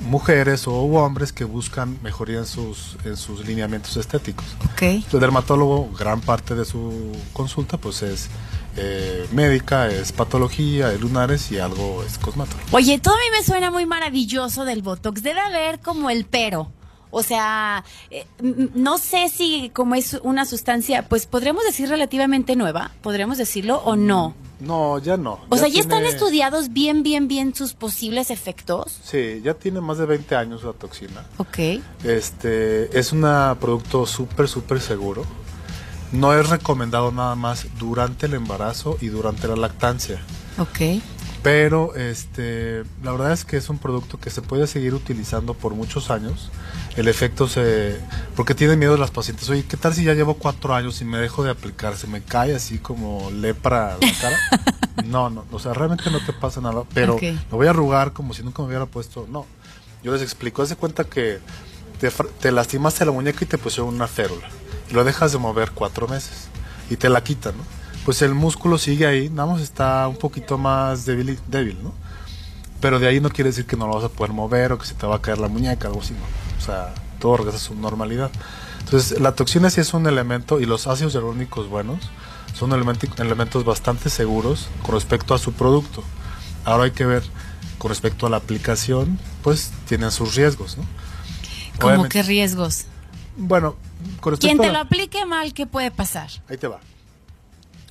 mujeres 0.00 0.66
o 0.66 0.74
hombres 0.74 1.32
que 1.32 1.44
buscan 1.44 1.98
mejoría 2.02 2.38
en 2.38 2.46
sus, 2.46 2.96
en 3.04 3.16
sus 3.16 3.46
lineamientos 3.46 3.96
estéticos. 3.96 4.44
Ok. 4.72 4.82
El 4.82 5.20
dermatólogo, 5.20 5.90
gran 5.98 6.20
parte 6.20 6.54
de 6.54 6.64
su 6.64 7.12
consulta, 7.32 7.78
pues 7.78 8.02
es 8.02 8.28
eh, 8.76 9.26
médica, 9.32 9.88
es 9.88 10.12
patología, 10.12 10.92
es 10.92 11.00
lunares 11.00 11.50
y 11.52 11.58
algo 11.58 12.02
es 12.04 12.18
cosmetólogo. 12.18 12.68
Oye, 12.72 12.98
todo 12.98 13.14
a 13.14 13.18
mí 13.18 13.38
me 13.38 13.44
suena 13.44 13.70
muy 13.70 13.86
maravilloso 13.86 14.64
del 14.64 14.82
Botox. 14.82 15.22
Debe 15.22 15.40
haber 15.40 15.80
como 15.80 16.10
el 16.10 16.24
pero. 16.24 16.70
O 17.10 17.22
sea, 17.22 17.84
eh, 18.10 18.26
no 18.40 18.98
sé 18.98 19.28
si 19.28 19.70
como 19.70 19.94
es 19.94 20.14
una 20.22 20.46
sustancia, 20.46 21.08
pues 21.08 21.26
podríamos 21.26 21.64
decir 21.64 21.88
relativamente 21.88 22.56
nueva, 22.56 22.92
podríamos 23.02 23.38
decirlo 23.38 23.78
o 23.84 23.96
no. 23.96 24.34
No, 24.60 24.98
ya 24.98 25.16
no. 25.16 25.40
O 25.48 25.56
sea, 25.56 25.68
¿ya 25.68 25.80
están 25.80 26.04
estudiados 26.04 26.72
bien, 26.72 27.02
bien, 27.02 27.28
bien 27.28 27.54
sus 27.54 27.72
posibles 27.72 28.30
efectos? 28.30 28.98
Sí, 29.02 29.40
ya 29.42 29.54
tiene 29.54 29.80
más 29.80 29.98
de 29.98 30.06
20 30.06 30.36
años 30.36 30.62
la 30.62 30.72
toxina. 30.72 31.24
Ok. 31.38 31.80
Este 32.04 32.98
es 32.98 33.12
un 33.12 33.22
producto 33.58 34.04
súper, 34.04 34.48
súper 34.48 34.80
seguro. 34.80 35.24
No 36.12 36.34
es 36.34 36.48
recomendado 36.48 37.10
nada 37.10 37.36
más 37.36 37.66
durante 37.78 38.26
el 38.26 38.34
embarazo 38.34 38.98
y 39.00 39.06
durante 39.06 39.48
la 39.48 39.56
lactancia. 39.56 40.20
Ok. 40.58 41.00
Pero 41.42 41.94
este, 41.94 42.84
la 43.02 43.12
verdad 43.12 43.32
es 43.32 43.46
que 43.46 43.56
es 43.56 43.70
un 43.70 43.78
producto 43.78 44.18
que 44.20 44.28
se 44.28 44.42
puede 44.42 44.66
seguir 44.66 44.92
utilizando 44.94 45.54
por 45.54 45.74
muchos 45.74 46.10
años. 46.10 46.50
El 46.96 47.08
efecto 47.08 47.48
se... 47.48 47.98
Porque 48.36 48.54
tienen 48.54 48.78
miedo 48.78 48.96
las 48.98 49.10
pacientes. 49.10 49.48
Oye, 49.48 49.64
¿qué 49.64 49.78
tal 49.78 49.94
si 49.94 50.04
ya 50.04 50.12
llevo 50.12 50.34
cuatro 50.34 50.74
años 50.74 51.00
y 51.00 51.06
me 51.06 51.16
dejo 51.18 51.42
de 51.42 51.50
aplicar? 51.50 51.96
¿Se 51.96 52.06
me 52.06 52.20
cae 52.22 52.54
así 52.54 52.78
como 52.78 53.30
lepra 53.30 53.96
la 54.00 54.12
cara? 54.20 54.36
No, 55.06 55.30
no. 55.30 55.46
O 55.50 55.58
sea, 55.58 55.72
realmente 55.72 56.10
no 56.10 56.22
te 56.22 56.34
pasa 56.34 56.60
nada. 56.60 56.82
Pero 56.92 57.14
Ok. 57.14 57.22
me 57.22 57.38
voy 57.52 57.66
a 57.68 57.70
arrugar 57.70 58.12
como 58.12 58.34
si 58.34 58.42
nunca 58.42 58.60
me 58.62 58.68
hubiera 58.68 58.84
puesto... 58.84 59.26
No. 59.30 59.46
Yo 60.02 60.12
les 60.12 60.20
explico. 60.20 60.60
Haz 60.60 60.68
de 60.68 60.76
cuenta 60.76 61.04
que 61.04 61.38
te, 62.00 62.10
te 62.40 62.52
lastimaste 62.52 63.06
la 63.06 63.12
muñeca 63.12 63.38
y 63.42 63.46
te 63.46 63.56
pusieron 63.56 63.94
una 63.94 64.06
férula. 64.08 64.46
Y 64.90 64.94
lo 64.94 65.02
dejas 65.04 65.32
de 65.32 65.38
mover 65.38 65.70
cuatro 65.70 66.06
meses. 66.06 66.48
Y 66.90 66.96
te 66.96 67.08
la 67.08 67.22
quitan, 67.24 67.54
¿no? 67.56 67.62
Pues 68.04 68.22
el 68.22 68.34
músculo 68.34 68.78
sigue 68.78 69.06
ahí, 69.06 69.28
nada 69.28 69.52
más 69.52 69.60
está 69.60 70.08
un 70.08 70.16
poquito 70.16 70.56
más 70.58 71.04
débil, 71.04 71.38
débil, 71.48 71.82
¿no? 71.82 71.92
Pero 72.80 72.98
de 72.98 73.06
ahí 73.06 73.20
no 73.20 73.28
quiere 73.30 73.50
decir 73.50 73.66
que 73.66 73.76
no 73.76 73.86
lo 73.86 73.94
vas 73.94 74.04
a 74.04 74.08
poder 74.08 74.32
mover 74.32 74.72
o 74.72 74.78
que 74.78 74.86
se 74.86 74.94
te 74.94 75.06
va 75.06 75.16
a 75.16 75.22
caer 75.22 75.38
la 75.38 75.48
muñeca, 75.48 75.88
algo 75.88 76.00
así, 76.00 76.14
¿no? 76.14 76.20
O 76.58 76.64
sea, 76.64 76.94
todo 77.18 77.36
regresa 77.36 77.58
a 77.58 77.60
su 77.60 77.74
normalidad. 77.74 78.30
Entonces, 78.80 79.20
la 79.20 79.32
toxina 79.34 79.68
sí 79.68 79.80
es 79.82 79.92
un 79.92 80.06
elemento 80.06 80.60
y 80.60 80.64
los 80.66 80.86
ácidos 80.86 81.12
hialurónicos 81.12 81.68
buenos 81.68 81.98
son 82.54 82.72
elementos 82.72 83.64
bastante 83.64 84.08
seguros 84.10 84.68
con 84.82 84.94
respecto 84.94 85.34
a 85.34 85.38
su 85.38 85.52
producto. 85.52 86.02
Ahora 86.64 86.84
hay 86.84 86.90
que 86.92 87.04
ver 87.04 87.22
con 87.78 87.90
respecto 87.90 88.26
a 88.26 88.30
la 88.30 88.38
aplicación, 88.38 89.18
pues 89.42 89.72
tienen 89.86 90.10
sus 90.10 90.34
riesgos, 90.34 90.76
¿no? 90.78 90.84
¿Cómo 91.78 91.86
Obviamente- 91.92 92.08
qué 92.14 92.22
riesgos? 92.22 92.86
Bueno, 93.36 93.76
con 94.20 94.32
respecto 94.32 94.40
Quien 94.56 94.58
a 94.58 94.62
te 94.62 94.66
la- 94.68 94.72
lo 94.72 94.78
aplique 94.86 95.24
mal, 95.26 95.52
¿qué 95.54 95.66
puede 95.66 95.90
pasar? 95.90 96.30
Ahí 96.48 96.56
te 96.58 96.66
va. 96.66 96.80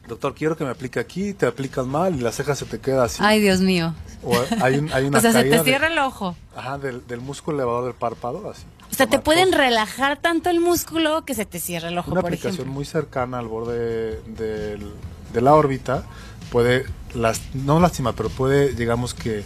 Doctor, 0.09 0.35
quiero 0.35 0.57
que 0.57 0.65
me 0.65 0.71
aplique 0.71 0.99
aquí, 0.99 1.33
te 1.33 1.45
aplicas 1.45 1.85
mal 1.85 2.15
y 2.15 2.19
la 2.19 2.31
ceja 2.33 2.55
se 2.55 2.65
te 2.65 2.79
queda 2.79 3.05
así. 3.05 3.21
Ay, 3.23 3.39
Dios 3.39 3.61
mío. 3.61 3.93
O 4.23 4.35
hay, 4.61 4.77
un- 4.79 4.91
hay 4.91 5.05
una 5.05 5.17
O 5.19 5.21
sea, 5.21 5.31
se 5.31 5.43
te 5.43 5.49
de- 5.49 5.63
cierra 5.63 5.87
el 5.87 5.97
ojo. 5.99 6.35
ajá, 6.55 6.77
del, 6.77 7.07
del 7.07 7.21
músculo 7.21 7.57
elevador 7.57 7.85
del 7.85 7.93
párpado, 7.93 8.49
así. 8.51 8.63
O 8.91 8.95
sea, 8.95 9.07
te 9.07 9.19
pueden 9.19 9.51
relajar 9.53 10.17
tanto 10.17 10.49
el 10.49 10.59
músculo 10.59 11.23
que 11.23 11.35
se 11.35 11.45
te 11.45 11.59
cierra 11.59 11.87
el 11.89 11.97
ojo, 11.97 12.11
Una 12.11 12.21
por 12.21 12.29
aplicación 12.29 12.53
ejemplo. 12.55 12.73
muy 12.73 12.83
cercana 12.85 13.37
al 13.39 13.47
borde 13.47 14.19
de 14.23 15.41
la 15.41 15.53
órbita 15.53 16.03
puede, 16.51 16.85
las, 17.13 17.39
no 17.53 17.79
lastima, 17.79 18.13
pero 18.13 18.29
puede, 18.29 18.73
digamos 18.73 19.13
que, 19.13 19.43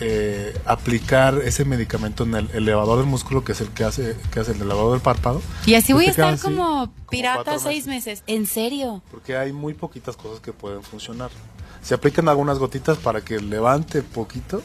eh, 0.00 0.56
aplicar 0.64 1.40
ese 1.44 1.64
medicamento 1.64 2.24
en 2.24 2.34
el 2.34 2.50
elevador 2.52 2.98
del 2.98 3.06
músculo, 3.06 3.44
que 3.44 3.52
es 3.52 3.60
el 3.60 3.68
que 3.68 3.84
hace, 3.84 4.16
que 4.32 4.40
hace 4.40 4.52
el 4.52 4.62
elevador 4.62 4.92
del 4.92 5.00
párpado. 5.00 5.42
Y 5.66 5.74
así 5.74 5.92
voy 5.92 6.06
a 6.06 6.10
estar 6.10 6.34
así, 6.34 6.42
como 6.42 6.92
pirata 7.10 7.58
seis 7.58 7.86
meses. 7.86 8.22
¿En 8.26 8.46
serio? 8.46 9.02
Porque 9.10 9.36
hay 9.36 9.52
muy 9.52 9.74
poquitas 9.74 10.16
cosas 10.16 10.40
que 10.40 10.52
pueden 10.52 10.82
funcionar. 10.82 11.30
Se 11.82 11.94
aplican 11.94 12.28
algunas 12.28 12.58
gotitas 12.58 12.98
para 12.98 13.20
que 13.20 13.40
levante 13.40 14.02
poquito, 14.02 14.62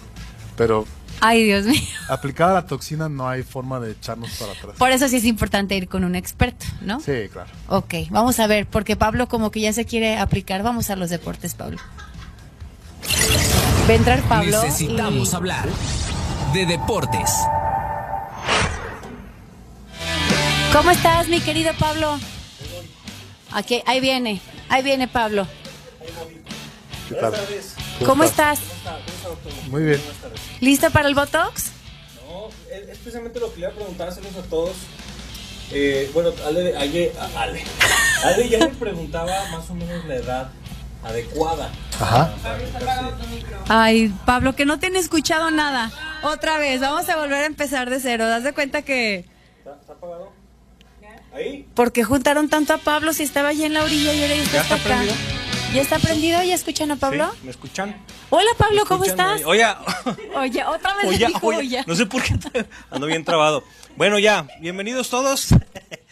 pero 0.58 0.86
Ay, 1.20 1.44
Dios 1.46 1.66
mío. 1.66 1.80
aplicada 2.10 2.54
la 2.54 2.66
toxina 2.66 3.08
no 3.08 3.30
hay 3.30 3.44
forma 3.44 3.80
de 3.80 3.92
echarnos 3.92 4.32
para 4.32 4.52
atrás. 4.52 4.76
Por 4.78 4.92
eso 4.92 5.08
sí 5.08 5.18
es 5.18 5.26
importante 5.26 5.76
ir 5.76 5.88
con 5.88 6.04
un 6.04 6.16
experto, 6.16 6.66
¿no? 6.82 7.00
Sí, 7.00 7.30
claro. 7.32 7.50
Ok, 7.70 7.94
vamos 8.10 8.40
a 8.40 8.48
ver, 8.48 8.66
porque 8.66 8.96
Pablo 8.96 9.28
como 9.28 9.52
que 9.52 9.62
ya 9.62 9.74
se 9.74 9.86
quiere 9.86 10.18
aplicar. 10.18 10.64
Vamos 10.64 10.90
a 10.90 10.96
los 10.96 11.10
deportes, 11.10 11.56
Pablo. 11.56 11.78
Va 13.88 13.94
a 13.94 13.96
entrar 13.96 14.22
Pablo. 14.24 14.64
Necesitamos 14.64 15.32
y- 15.32 15.36
hablar 15.36 15.68
de 16.54 16.66
deportes. 16.66 17.30
¿Cómo 20.72 20.90
estás, 20.92 21.28
mi 21.28 21.40
querido 21.42 21.72
Pablo? 21.78 22.18
Aquí, 23.52 23.84
ahí 23.86 24.00
viene, 24.00 24.42
ahí 24.70 24.82
viene 24.84 25.08
Pablo. 25.08 25.48
¿Qué 27.10 27.16
tal? 27.16 27.34
¿Cómo 28.06 28.24
estás? 28.24 28.60
Muy 29.70 29.84
bien. 29.84 30.02
¿Listo 30.62 30.90
para 30.90 31.08
el 31.08 31.16
Botox? 31.16 31.72
No, 32.28 32.48
es, 32.72 32.98
precisamente 32.98 33.40
lo 33.40 33.50
que 33.54 33.60
le 33.60 33.66
iba 33.68 33.72
a 33.72 33.76
preguntárselos 33.76 34.36
a 34.36 34.42
todos. 34.50 34.76
Eh, 35.72 36.10
bueno, 36.14 36.32
Ale, 36.46 36.76
Ale, 36.78 37.12
Ale. 37.38 37.64
Ale 38.24 38.50
ya 38.50 38.60
me 38.60 38.68
preguntaba 38.70 39.32
más 39.52 39.70
o 39.70 39.76
menos 39.76 40.06
la 40.06 40.16
edad 40.16 40.52
adecuada. 41.04 41.70
Ajá. 42.00 42.34
Ay, 43.70 44.14
Pablo, 44.26 44.56
que 44.56 44.66
no 44.66 44.80
te 44.80 44.88
han 44.88 44.96
escuchado 44.96 45.52
nada. 45.52 45.92
Otra 46.24 46.58
vez, 46.58 46.82
vamos 46.82 47.08
a 47.10 47.16
volver 47.18 47.44
a 47.44 47.46
empezar 47.46 47.90
de 47.90 48.00
cero. 48.00 48.28
¿Das 48.28 48.44
de 48.44 48.54
cuenta 48.54 48.82
que 48.82 49.26
¿Está, 49.60 49.76
está 49.80 49.94
apagado? 49.94 50.32
¿Ahí? 51.34 51.68
porque 51.74 52.04
juntaron 52.04 52.48
tanto 52.48 52.74
a 52.74 52.78
Pablo 52.78 53.12
si 53.12 53.24
estaba 53.24 53.50
allá 53.50 53.66
en 53.66 53.74
la 53.74 53.84
orilla 53.84 54.14
y 54.14 54.22
ahora 54.22 54.36
ya 54.36 54.44
está, 54.44 54.54
¿Ya 54.58 54.62
está 54.62 54.76
acá? 54.76 54.84
prendido? 54.84 55.16
¿Ya 55.74 55.82
está 55.82 55.98
prendido? 56.00 56.44
¿Ya 56.44 56.54
escuchan 56.56 56.92
a 56.92 56.96
Pablo? 56.96 57.32
Sí, 57.34 57.40
¿Me 57.46 57.50
escuchan? 57.52 57.96
Hola, 58.30 58.50
Pablo, 58.58 58.84
¿Me 58.84 58.88
¿cómo 58.88 59.04
estás? 59.06 59.42
Oye, 59.46 59.66
Oye, 60.36 60.64
otra 60.66 60.96
vez 60.96 61.06
oye, 61.08 61.18
le 61.20 61.28
dijo 61.28 61.48
oye, 61.48 61.58
oye. 61.58 61.84
No 61.88 61.96
sé 61.96 62.06
por 62.06 62.22
qué 62.22 62.36
ando 62.92 63.08
bien 63.08 63.26
trabado. 63.26 63.64
Bueno, 63.96 64.20
ya, 64.20 64.46
bienvenidos 64.62 65.10
todos. 65.10 65.48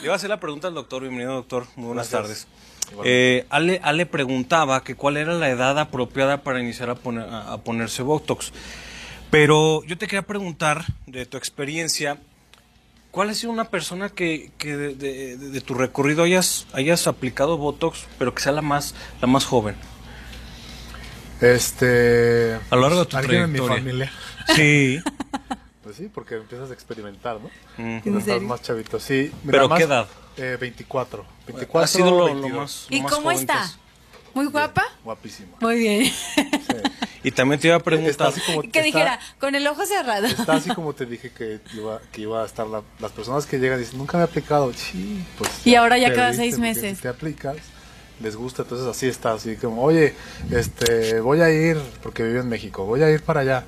Le 0.00 0.04
iba 0.04 0.12
a 0.12 0.16
hacer 0.16 0.30
la 0.30 0.40
pregunta 0.40 0.68
al 0.68 0.74
doctor. 0.74 1.02
Bienvenido, 1.02 1.34
doctor. 1.34 1.66
Muy 1.76 1.86
buenas 1.88 2.10
Gracias. 2.10 2.46
tardes. 2.92 3.02
Eh, 3.04 3.46
Ale, 3.50 3.80
Ale 3.82 4.06
preguntaba 4.06 4.84
que 4.84 4.94
cuál 4.94 5.16
era 5.16 5.34
la 5.34 5.48
edad 5.50 5.78
apropiada 5.78 6.42
para 6.42 6.60
iniciar 6.60 6.90
a, 6.90 6.94
poner- 6.94 7.28
a- 7.28 7.52
a 7.54 7.58
ponerse 7.58 8.02
Botox. 8.02 8.52
Pero 9.30 9.82
yo 9.84 9.98
te 9.98 10.06
quería 10.06 10.22
preguntar, 10.22 10.84
de 11.06 11.26
tu 11.26 11.36
experiencia, 11.36 12.18
¿cuál 13.10 13.30
ha 13.30 13.34
sido 13.34 13.52
una 13.52 13.64
persona 13.70 14.08
que, 14.10 14.52
que 14.58 14.76
de, 14.76 14.94
de- 14.94 15.36
de- 15.36 15.50
de 15.50 15.60
tu 15.60 15.74
recorrido 15.74 16.22
hayas, 16.22 16.66
hayas 16.72 17.06
aplicado 17.08 17.56
Botox, 17.56 18.06
pero 18.18 18.34
que 18.34 18.42
sea 18.42 18.52
la 18.52 18.62
más, 18.62 18.94
la 19.20 19.26
más 19.26 19.44
joven? 19.44 19.74
Este. 21.40 22.54
A 22.70 22.76
lo 22.76 22.82
largo 22.82 23.00
de 23.00 23.06
tu 23.06 23.16
¿Alguien 23.16 23.42
en 23.42 23.52
mi 23.52 23.58
trayectoria. 23.58 23.82
familia. 23.82 24.12
Sí. 24.54 25.00
Pues 25.86 25.98
sí, 25.98 26.10
porque 26.12 26.34
empiezas 26.34 26.68
a 26.68 26.72
experimentar, 26.72 27.38
¿no? 27.40 27.48
Mm. 27.76 28.00
Cuando 28.00 28.18
estás 28.18 28.42
más 28.42 28.60
chavito. 28.60 28.98
Sí. 28.98 29.30
¿Pero 29.48 29.68
qué 29.68 29.84
edad? 29.84 30.08
Eh, 30.36 30.56
24. 30.60 31.24
24 31.46 31.80
ha 31.80 31.86
sido 31.86 32.10
lo, 32.10 32.18
lo 32.26 32.34
22. 32.34 32.52
más. 32.56 32.86
¿Y 32.90 32.96
lo 32.96 33.02
más 33.04 33.12
cómo 33.12 33.22
joven 33.26 33.38
está? 33.38 33.70
¿Muy 34.34 34.46
guapa? 34.46 34.82
Guapísima. 35.04 35.56
Muy 35.60 35.78
bien. 35.78 36.04
Sí. 36.06 36.42
Y 37.22 37.30
también 37.30 37.60
te 37.60 37.68
iba 37.68 37.76
a 37.76 37.78
preguntar. 37.78 38.32
como, 38.46 38.62
que 38.62 38.66
está- 38.66 38.82
dijera, 38.82 39.20
con 39.38 39.54
el 39.54 39.64
ojo 39.68 39.86
cerrado. 39.86 40.26
Está 40.26 40.54
así 40.54 40.74
como 40.74 40.92
te 40.92 41.06
dije 41.06 41.30
que 41.30 41.60
iba, 41.74 42.00
que 42.10 42.22
iba 42.22 42.42
a 42.42 42.46
estar 42.46 42.66
la- 42.66 42.82
las 42.98 43.12
personas 43.12 43.46
que 43.46 43.60
llegan 43.60 43.78
dicen, 43.78 43.96
nunca 43.96 44.16
me 44.18 44.24
he 44.24 44.26
aplicado. 44.26 44.72
Sí, 44.72 45.24
pues. 45.38 45.64
Y 45.64 45.76
ahora 45.76 45.98
ya 45.98 46.08
cada 46.12 46.30
perdiste, 46.32 46.42
seis 46.42 46.58
meses. 46.58 47.00
Te 47.00 47.06
aplicas, 47.06 47.58
les 48.20 48.34
gusta, 48.34 48.62
entonces 48.62 48.88
así 48.88 49.06
está, 49.06 49.34
así 49.34 49.54
como, 49.54 49.84
oye, 49.84 50.14
este, 50.50 51.20
voy 51.20 51.42
a 51.42 51.50
ir, 51.50 51.78
porque 52.02 52.24
vivo 52.24 52.40
en 52.40 52.48
México, 52.48 52.84
voy 52.84 53.04
a 53.04 53.10
ir 53.12 53.22
para 53.22 53.42
allá, 53.42 53.64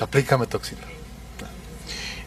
aplícame 0.00 0.46
toxina. 0.46 0.80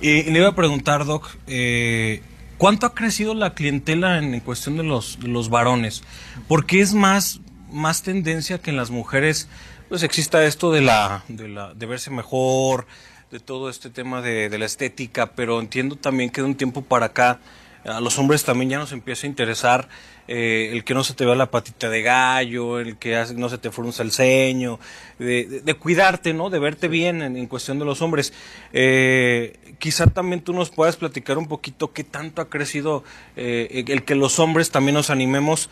Y 0.05 0.21
le 0.21 0.37
iba 0.37 0.49
a 0.49 0.55
preguntar, 0.55 1.03
Doc, 1.03 1.35
eh, 1.47 2.21
¿cuánto 2.59 2.85
ha 2.85 2.93
crecido 2.93 3.33
la 3.33 3.55
clientela 3.55 4.19
en, 4.19 4.39
cuestión 4.39 4.77
de 4.77 4.83
los, 4.83 5.17
los 5.23 5.49
varones? 5.49 6.03
Porque 6.47 6.79
es 6.79 6.93
más, 6.93 7.41
más 7.71 8.03
tendencia 8.03 8.59
que 8.59 8.69
en 8.69 8.77
las 8.77 8.91
mujeres, 8.91 9.49
pues 9.89 10.03
exista 10.03 10.45
esto 10.45 10.71
de 10.71 10.81
la, 10.81 11.23
de 11.27 11.47
la, 11.47 11.73
de 11.73 11.85
verse 11.87 12.11
mejor, 12.11 12.85
de 13.31 13.39
todo 13.39 13.67
este 13.67 13.89
tema 13.89 14.21
de, 14.21 14.47
de 14.47 14.59
la 14.59 14.67
estética, 14.67 15.31
pero 15.31 15.59
entiendo 15.59 15.95
también 15.95 16.29
que 16.29 16.41
de 16.41 16.49
un 16.49 16.55
tiempo 16.55 16.83
para 16.83 17.07
acá 17.07 17.39
a 17.85 17.99
los 18.01 18.17
hombres 18.19 18.43
también 18.43 18.69
ya 18.71 18.77
nos 18.79 18.91
empieza 18.91 19.27
a 19.27 19.29
interesar 19.29 19.87
eh, 20.27 20.69
el 20.71 20.83
que 20.83 20.93
no 20.95 21.03
se 21.03 21.13
te 21.13 21.23
vea 21.25 21.35
la 21.35 21.51
patita 21.51 21.89
de 21.89 22.01
gallo, 22.01 22.79
el 22.79 22.97
que 22.97 23.23
no 23.35 23.47
se 23.49 23.57
te 23.59 23.69
frunza 23.71 24.01
el 24.03 24.11
ceño, 24.11 24.79
de, 25.19 25.45
de- 25.45 25.61
de 25.61 25.73
cuidarte, 25.75 26.33
¿no? 26.33 26.49
De 26.49 26.57
verte 26.59 26.87
bien 26.87 27.21
en, 27.21 27.37
en 27.37 27.45
cuestión 27.47 27.77
de 27.79 27.85
los 27.85 28.01
hombres. 28.01 28.33
Eh, 28.73 29.75
quizá 29.79 30.07
también 30.07 30.41
tú 30.41 30.51
nos 30.53 30.69
puedas 30.71 30.95
platicar 30.95 31.37
un 31.37 31.47
poquito 31.47 31.93
qué 31.93 32.03
tanto 32.03 32.41
ha 32.41 32.49
crecido 32.49 33.03
eh, 33.35 33.83
el 33.87 34.03
que 34.03 34.15
los 34.15 34.39
hombres 34.39 34.71
también 34.71 34.95
nos 34.95 35.09
animemos 35.09 35.69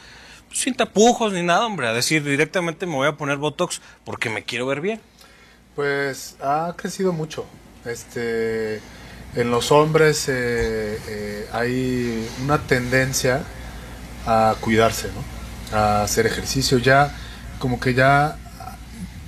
sin 0.52 0.76
tapujos 0.76 1.34
ni 1.34 1.42
nada, 1.42 1.66
hombre, 1.66 1.88
a 1.88 1.94
decir 1.94 2.24
directamente 2.24 2.86
me 2.86 2.94
voy 2.94 3.08
a 3.08 3.14
poner 3.18 3.38
Botox 3.38 3.82
porque 4.06 4.30
me 4.30 4.44
quiero 4.44 4.68
ver 4.68 4.82
bien. 4.82 5.02
Pues 5.76 6.38
ha 6.42 6.74
crecido 6.78 7.12
mucho. 7.12 7.46
Este, 7.86 8.80
en 9.36 9.52
los 9.52 9.72
hombres 9.72 10.28
eh, 10.30 11.00
eh, 11.08 11.48
hay 11.52 12.28
una 12.44 12.60
tendencia 12.60 13.44
a 14.26 14.56
cuidarse, 14.60 15.10
¿no? 15.10 15.78
A 15.78 16.04
hacer 16.04 16.26
ejercicio. 16.26 16.78
Ya, 16.78 17.16
como 17.60 17.80
que 17.80 17.94
ya 17.94 18.38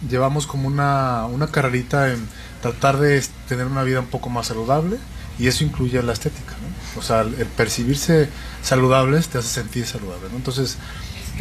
llevamos 0.10 0.48
como 0.48 0.68
una, 0.68 1.26
una 1.26 1.48
carrerita 1.48 2.12
en 2.12 2.28
tratar 2.62 2.98
de 2.98 3.24
tener 3.48 3.66
una 3.66 3.84
vida 3.84 4.00
un 4.00 4.08
poco 4.08 4.30
más 4.30 4.48
saludable 4.48 4.98
y 5.40 5.48
eso 5.48 5.64
incluye 5.64 6.02
la 6.04 6.14
estética. 6.14 6.54
O 6.98 7.02
sea, 7.02 7.22
el, 7.22 7.34
percibirse 7.58 8.30
saludables 8.62 9.28
te 9.28 9.40
hace 9.40 9.50
sentir 9.50 9.86
saludable, 9.86 10.30
¿no? 10.32 10.38
Entonces, 10.38 10.78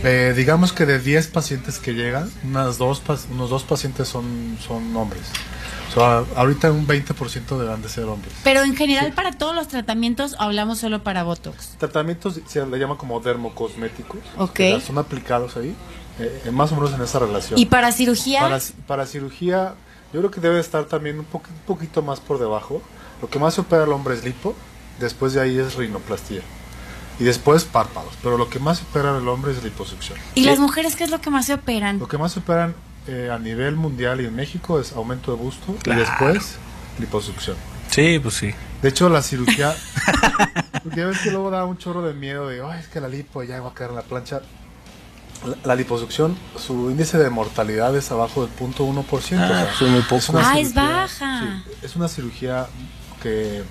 Eh, 0.03 0.35
digamos 0.37 0.73
que 0.73 0.87
de 0.87 0.99
10 0.99 1.29
pacientes 1.29 1.79
que 1.79 1.95
llegan, 1.95 2.29
unas 2.45 2.79
dos, 2.79 3.01
unos 3.31 3.49
dos 3.51 3.63
pacientes 3.63 4.09
son, 4.09 4.59
son 4.61 4.95
hombres. 4.97 5.23
Ahorita 6.03 6.71
un 6.73 6.87
20% 6.87 7.47
deberán 7.59 7.83
de 7.83 7.89
ser 7.89 8.05
hombres. 8.05 8.33
Pero 8.43 8.63
en 8.63 8.75
general 8.77 9.13
para 9.13 9.33
todos 9.33 9.55
los 9.55 9.69
tratamientos 9.69 10.35
hablamos 10.39 10.79
solo 10.79 11.03
para 11.03 11.23
Botox. 11.23 11.77
Tratamientos 11.79 12.41
se 12.47 12.67
le 12.67 12.79
llama 12.79 12.97
como 12.97 13.21
dermocosméticos. 13.21 14.21
Ok. 14.39 14.61
son 14.85 14.99
aplicados 14.99 15.57
ahí, 15.57 15.75
eh, 16.19 16.43
eh, 16.47 16.51
más 16.51 16.73
o 16.73 16.77
menos 16.77 16.93
en 16.95 17.03
esa 17.03 17.19
relación. 17.19 17.59
Y 17.59 17.67
para 17.67 17.93
cirugía, 17.93 18.41
Para, 18.41 18.59
para 18.87 19.07
cirugía, 19.07 19.75
yo 20.13 20.21
creo 20.21 20.31
que 20.31 20.41
debe 20.41 20.61
estar 20.61 20.85
también 20.87 21.19
un, 21.19 21.27
poqu- 21.27 21.49
un 21.49 21.67
poquito 21.67 22.03
más 22.03 22.21
por 22.21 22.39
debajo. 22.39 22.83
Lo 23.23 23.29
que 23.31 23.39
más 23.39 23.55
se 23.55 23.61
opera 23.61 23.85
al 23.85 23.93
hombre 23.93 24.15
es 24.15 24.25
lipo, 24.25 24.55
después 25.01 25.33
de 25.33 25.41
ahí 25.41 25.59
es 25.59 25.75
rinoplastia. 25.77 26.43
Y 27.21 27.25
después 27.25 27.65
párpados. 27.65 28.15
Pero 28.23 28.37
lo 28.37 28.49
que 28.51 28.59
más 28.59 28.79
se 28.79 28.85
opera 28.85 29.17
al 29.17 29.29
hombre 29.29 29.53
es 29.53 29.63
liposucción. 29.63 30.19
y 30.35 30.43
las 30.45 30.59
mujeres 30.59 30.97
qué 30.97 31.05
es 31.05 31.11
lo 31.11 31.21
que 31.21 31.31
más 31.31 31.47
se 31.47 31.55
operan. 31.55 32.01
Lo 32.01 32.09
que 32.09 32.19
más 32.19 32.33
se 32.33 32.41
operan 32.41 32.75
eh, 33.07 33.31
a 33.33 33.39
nivel 33.39 33.77
mundial 33.77 34.21
y 34.21 34.27
en 34.27 34.35
México 34.35 34.81
es 34.81 34.93
aumento 34.93 35.31
de 35.35 35.39
busto 35.43 35.75
Claro. 35.83 36.01
y 36.01 36.05
después 36.05 36.57
liposucción. 36.99 37.57
Sí, 37.91 38.19
pues 38.19 38.35
sí. 38.35 38.51
De 38.83 38.89
hecho, 38.89 39.09
la 39.09 39.23
cirugía. 39.23 39.75
porque 40.83 41.01
ya 41.01 41.07
ves 41.07 41.19
que 41.21 41.31
luego 41.31 41.51
da 41.51 41.65
un 41.65 41.79
chorro 41.79 42.03
de 42.03 42.15
miedo 42.15 42.49
de, 42.49 42.63
ay, 42.65 42.81
es 42.81 42.89
que 42.89 43.01
la 43.01 43.09
lipo 43.09 43.43
ya 43.43 43.61
va 43.61 43.71
a 43.71 43.75
caer 43.75 43.91
en 43.91 43.97
la 43.97 44.03
plancha. 44.03 44.41
La, 45.47 45.57
la 45.65 45.75
liposucción, 45.75 46.37
su 46.57 46.91
índice 46.91 47.19
de 47.19 47.29
mortalidad 47.31 47.95
es 47.97 48.11
abajo 48.11 48.43
del 48.43 48.51
punto 48.51 48.85
1%. 48.87 49.03
o 49.13 49.21
sea, 49.21 49.71
eso 49.75 49.87
es 49.87 49.91
muy 49.93 50.03
poco. 50.03 50.25
una 50.33 50.51
Ah, 50.51 50.59
es 50.59 50.69
cirugía- 50.69 50.83
baja. 50.93 51.41
sí, 51.67 51.73
es 51.83 51.97
una 51.97 52.09
cirugía 52.09 52.67
que 53.23 53.63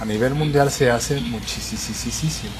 a 0.00 0.04
nivel 0.04 0.34
mundial 0.34 0.70
se 0.70 0.90
hace 0.90 1.20
muchísimo. 1.20 2.52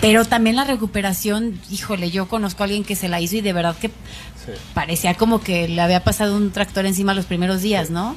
Pero 0.00 0.24
también 0.24 0.56
la 0.56 0.64
recuperación, 0.64 1.60
híjole, 1.70 2.10
yo 2.10 2.28
conozco 2.28 2.62
a 2.62 2.64
alguien 2.64 2.84
que 2.84 2.94
se 2.94 3.08
la 3.08 3.20
hizo 3.20 3.36
y 3.36 3.40
de 3.40 3.52
verdad 3.52 3.76
que 3.76 3.88
Sí. 3.88 4.52
parecía 4.72 5.14
como 5.14 5.40
que 5.40 5.66
le 5.68 5.80
había 5.82 6.04
pasado 6.04 6.36
un 6.36 6.52
tractor 6.52 6.86
encima 6.86 7.14
los 7.14 7.26
primeros 7.26 7.62
días, 7.62 7.90
¿no? 7.90 8.16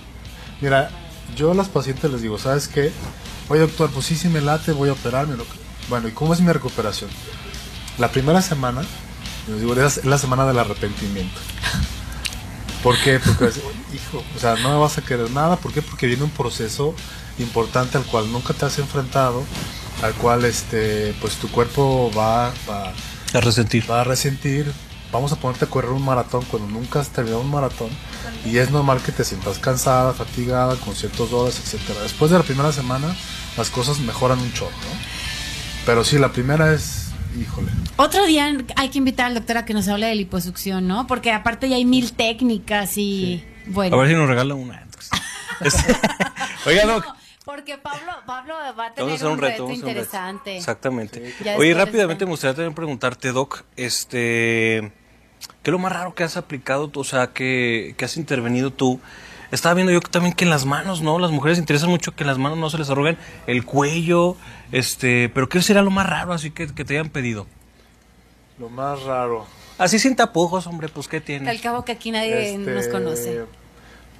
Mira, 0.61 0.89
yo 1.35 1.51
a 1.51 1.55
los 1.55 1.67
pacientes 1.69 2.09
les 2.11 2.21
digo, 2.21 2.37
¿sabes 2.37 2.67
qué? 2.67 2.91
Oye, 3.49 3.61
doctor, 3.61 3.89
pues 3.89 4.05
sí, 4.05 4.15
sí 4.15 4.29
me 4.29 4.41
late, 4.41 4.71
voy 4.71 4.89
a 4.89 4.93
operarme. 4.93 5.35
Bueno, 5.89 6.07
¿y 6.07 6.11
cómo 6.11 6.33
es 6.33 6.39
mi 6.39 6.51
recuperación? 6.51 7.09
La 7.97 8.09
primera 8.11 8.41
semana, 8.41 8.83
les 9.47 9.59
digo, 9.59 9.73
es 9.75 10.05
la 10.05 10.17
semana 10.19 10.45
del 10.45 10.59
arrepentimiento. 10.59 11.39
¿Por 12.83 12.97
qué? 12.99 13.19
Porque, 13.19 13.45
hijo, 13.93 14.23
o 14.35 14.39
sea, 14.39 14.55
no 14.55 14.69
me 14.69 14.77
vas 14.77 14.97
a 14.97 15.01
querer 15.01 15.29
nada. 15.31 15.57
¿Por 15.57 15.73
qué? 15.73 15.81
Porque 15.81 16.07
viene 16.07 16.23
un 16.23 16.29
proceso 16.29 16.95
importante 17.39 17.97
al 17.97 18.05
cual 18.05 18.31
nunca 18.31 18.53
te 18.53 18.65
has 18.65 18.77
enfrentado, 18.79 19.43
al 20.01 20.13
cual, 20.15 20.45
este, 20.45 21.13
pues 21.21 21.35
tu 21.35 21.49
cuerpo 21.49 22.11
va, 22.17 22.51
va, 22.69 22.93
A 23.33 23.39
resentir. 23.41 23.89
va 23.89 24.01
a 24.01 24.03
resentir. 24.03 24.71
Vamos 25.11 25.31
a 25.33 25.35
ponerte 25.35 25.65
a 25.65 25.67
correr 25.67 25.91
un 25.91 26.05
maratón 26.05 26.45
cuando 26.45 26.69
nunca 26.69 27.01
has 27.01 27.09
terminado 27.09 27.41
un 27.41 27.51
maratón 27.51 27.89
y 28.45 28.57
es 28.59 28.71
normal 28.71 29.01
que 29.05 29.11
te 29.11 29.25
sientas 29.25 29.59
cansada, 29.59 30.13
fatigada, 30.13 30.77
con 30.77 30.95
ciertos 30.95 31.29
dolores, 31.29 31.59
etcétera. 31.59 32.01
Después 32.01 32.31
de 32.31 32.37
la 32.37 32.43
primera 32.45 32.71
semana 32.71 33.13
las 33.57 33.69
cosas 33.69 33.99
mejoran 33.99 34.39
un 34.39 34.53
chorro, 34.53 34.71
¿no? 34.71 34.99
Pero 35.85 36.05
sí, 36.05 36.17
la 36.17 36.31
primera 36.31 36.73
es, 36.73 37.09
híjole, 37.37 37.71
Otro 37.97 38.25
día 38.25 38.55
hay 38.77 38.87
que 38.89 38.99
invitar 38.99 39.25
al 39.25 39.33
doctor 39.33 39.57
a 39.57 39.65
que 39.65 39.73
nos 39.73 39.89
hable 39.89 40.05
de 40.05 40.15
liposucción, 40.15 40.87
¿no? 40.87 41.07
Porque 41.07 41.33
aparte 41.33 41.67
ya 41.67 41.75
hay 41.75 41.83
mil 41.83 42.13
técnicas 42.13 42.97
y 42.97 43.43
bueno. 43.65 43.97
A 43.97 43.99
ver 43.99 44.09
si 44.11 44.15
nos 44.15 44.29
regala 44.29 44.53
una. 44.55 44.87
Oiga, 46.65 46.85
Doc. 46.85 47.05
No, 47.05 47.15
porque 47.45 47.77
Pablo, 47.77 48.11
Pablo 48.25 48.53
va 48.77 48.87
a 48.87 48.93
tener 48.93 49.09
Vamos 49.09 49.11
a 49.11 49.15
hacer 49.15 49.27
un 49.27 49.33
un, 49.33 49.39
reto. 49.39 49.51
reto, 49.51 49.63
vamos 49.63 49.77
a 49.77 49.81
hacer 49.81 49.83
un 49.85 49.89
reto. 49.89 49.89
interesante. 49.89 50.57
Exactamente. 50.57 51.33
Ya 51.43 51.57
Oye, 51.57 51.73
rápidamente 51.73 52.25
me 52.25 52.31
gustaría 52.31 52.55
también 52.55 52.73
preguntarte, 52.75 53.31
Doc, 53.31 53.63
este, 53.77 54.91
¿qué 55.63 55.69
es 55.69 55.71
lo 55.71 55.79
más 55.79 55.91
raro 55.91 56.13
que 56.13 56.23
has 56.23 56.37
aplicado, 56.37 56.87
tú? 56.89 56.99
o 57.01 57.03
sea, 57.03 57.27
que, 57.33 57.95
que 57.97 58.05
has 58.05 58.17
intervenido 58.17 58.71
tú? 58.71 58.99
Estaba 59.51 59.73
viendo 59.73 59.91
yo 59.91 59.99
que 59.99 60.09
también 60.09 60.33
que 60.33 60.45
en 60.45 60.49
las 60.49 60.65
manos, 60.65 61.01
¿no? 61.01 61.19
Las 61.19 61.31
mujeres 61.31 61.57
interesan 61.59 61.89
mucho 61.89 62.15
que 62.15 62.23
en 62.23 62.27
las 62.27 62.37
manos 62.37 62.57
no 62.57 62.69
se 62.69 62.77
les 62.77 62.89
arruguen 62.89 63.17
el 63.47 63.65
cuello, 63.65 64.37
este, 64.71 65.27
pero 65.29 65.49
¿qué 65.49 65.61
será 65.61 65.81
lo 65.81 65.91
más 65.91 66.07
raro 66.09 66.31
así 66.31 66.51
que, 66.51 66.67
que 66.73 66.85
te 66.85 66.93
hayan 66.97 67.09
pedido? 67.09 67.47
lo 68.59 68.69
más 68.69 69.01
raro. 69.03 69.45
Así 69.79 69.97
sin 69.97 70.15
tapujos, 70.15 70.67
hombre, 70.67 70.87
pues 70.87 71.07
¿qué 71.07 71.17
Al 71.17 71.23
tiene? 71.23 71.59
cabo 71.59 71.83
que 71.83 71.93
aquí 71.93 72.11
nadie 72.11 72.53
Este, 72.53 72.71
nos 72.71 72.87
conoce. 72.87 73.45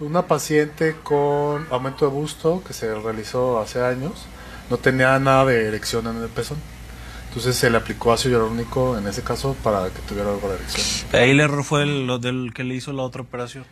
Una 0.02 0.28
paciente 0.28 0.96
con 1.04 1.66
aumento 1.72 2.06
de 2.06 2.12
busto 2.12 2.62
que 2.66 2.74
se 2.74 2.94
realizó 2.96 3.60
hace 3.62 3.82
años, 3.84 4.26
no 4.70 4.78
tenía 4.78 5.18
nada 5.20 5.46
de 5.46 5.68
erección 5.68 6.06
en 6.08 6.22
el 6.22 6.28
pezón. 6.30 6.58
Entonces 7.30 7.56
se 7.56 7.70
le 7.70 7.78
aplicó 7.78 8.12
ácido 8.12 8.40
hialurónico 8.40 8.98
en 8.98 9.08
ese 9.08 9.22
caso 9.24 9.56
para 9.64 9.90
que 9.90 10.00
tuviera 10.02 10.30
algo 10.32 10.50
de 10.50 10.56
erección. 10.56 11.08
Ahí 11.14 11.30
el 11.32 11.40
error 11.40 11.64
fue 11.64 11.84
el, 11.84 12.06
lo 12.08 12.20
del 12.20 12.52
que 12.54 12.64
le 12.66 12.76
hizo 12.76 12.92
la 12.92 13.04
otra 13.04 13.22
operación. 13.22 13.64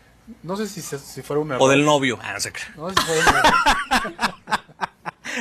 No 0.43 0.55
sé 0.55 0.67
si, 0.67 0.81
se- 0.81 0.99
si 0.99 1.21
fuera 1.23 1.41
un 1.41 1.49
error. 1.51 1.63
O 1.63 1.67
del 1.69 1.83
novio. 1.83 2.19
Ah, 2.21 2.33
no 2.33 2.39
se 2.39 2.51
crea. 2.53 2.71
No 2.77 2.89
sé 2.93 2.95
si 2.95 3.01
fuera 3.05 3.21
un 3.21 3.35
error. 3.35 4.35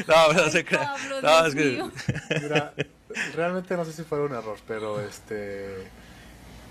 No, 0.08 0.32
no 0.32 0.50
se. 0.50 0.64
Pablo, 0.64 1.22
No, 1.22 1.46
es 1.46 1.54
que... 1.54 1.84
Mira, 2.42 2.74
realmente 3.34 3.76
no 3.76 3.84
sé 3.84 3.92
si 3.92 4.02
fue 4.04 4.20
un 4.24 4.32
error, 4.32 4.56
pero 4.66 5.00
este. 5.00 5.88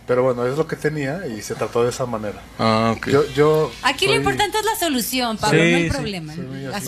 Pero 0.08 0.24
bueno, 0.24 0.46
es 0.48 0.58
lo 0.58 0.65
que 0.65 0.78
tenía 0.78 1.28
y 1.28 1.41
se 1.41 1.54
trató 1.54 1.84
de 1.84 1.89
esa 1.89 2.06
manera. 2.06 2.41
Ah, 2.58 2.93
ok. 2.96 3.08
Yo, 3.10 3.28
yo 3.36 3.72
Aquí 3.84 4.08
lo 4.08 4.15
importante 4.15 4.58
es 4.58 4.63
la 4.65 4.76
solución, 4.78 5.38
Pablo, 5.38 5.62
Sí, 5.62 5.70
no 5.72 5.78
hay 5.78 5.84
sí, 5.84 5.89
problema. 5.89 6.34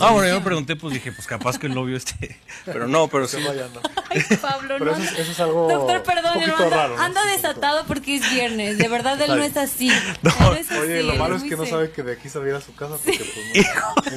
Ah, 0.00 0.10
bueno, 0.12 0.28
yo 0.28 0.34
me 0.36 0.40
pregunté, 0.44 0.74
pues 0.74 0.94
dije, 0.94 1.12
pues 1.12 1.26
capaz 1.26 1.58
que 1.58 1.66
el 1.66 1.74
novio 1.74 1.98
este. 1.98 2.40
Pero 2.64 2.88
no, 2.88 3.08
pero 3.08 3.26
sí. 3.28 3.36
Ay, 4.10 4.22
Pablo, 4.40 4.76
Pero 4.78 4.92
no. 4.92 4.92
eso 4.92 5.02
es- 5.02 5.18
eso 5.20 5.32
es 5.32 5.40
algo 5.40 5.68
Doctor, 5.70 6.02
perdón, 6.02 6.32
un 6.38 6.44
poquito 6.44 6.64
anda, 6.64 6.76
raro, 6.76 6.96
¿no? 6.96 7.02
anda 7.02 7.20
Un 7.22 7.28
poquito. 7.28 7.48
desatado 7.48 7.84
porque 7.86 8.16
es 8.16 8.30
viernes. 8.30 8.78
De 8.78 8.88
verdad, 8.88 9.20
él 9.20 9.36
no 9.36 9.42
es 9.42 9.56
así. 9.56 9.90
Él 10.22 10.32
no 10.40 10.54
es 10.54 10.70
así, 10.70 10.80
Oye, 10.80 11.02
lo 11.02 11.14
malo 11.16 11.36
es 11.36 11.42
que 11.42 11.56
no 11.56 11.66
sabe 11.66 11.90
que 11.90 12.02
de 12.02 12.12
aquí 12.14 12.28
saliera 12.28 12.58
a 12.58 12.60
su 12.60 12.74
casa 12.74 12.94
porque 13.04 13.18
pues 13.52 13.66
no. 13.66 14.12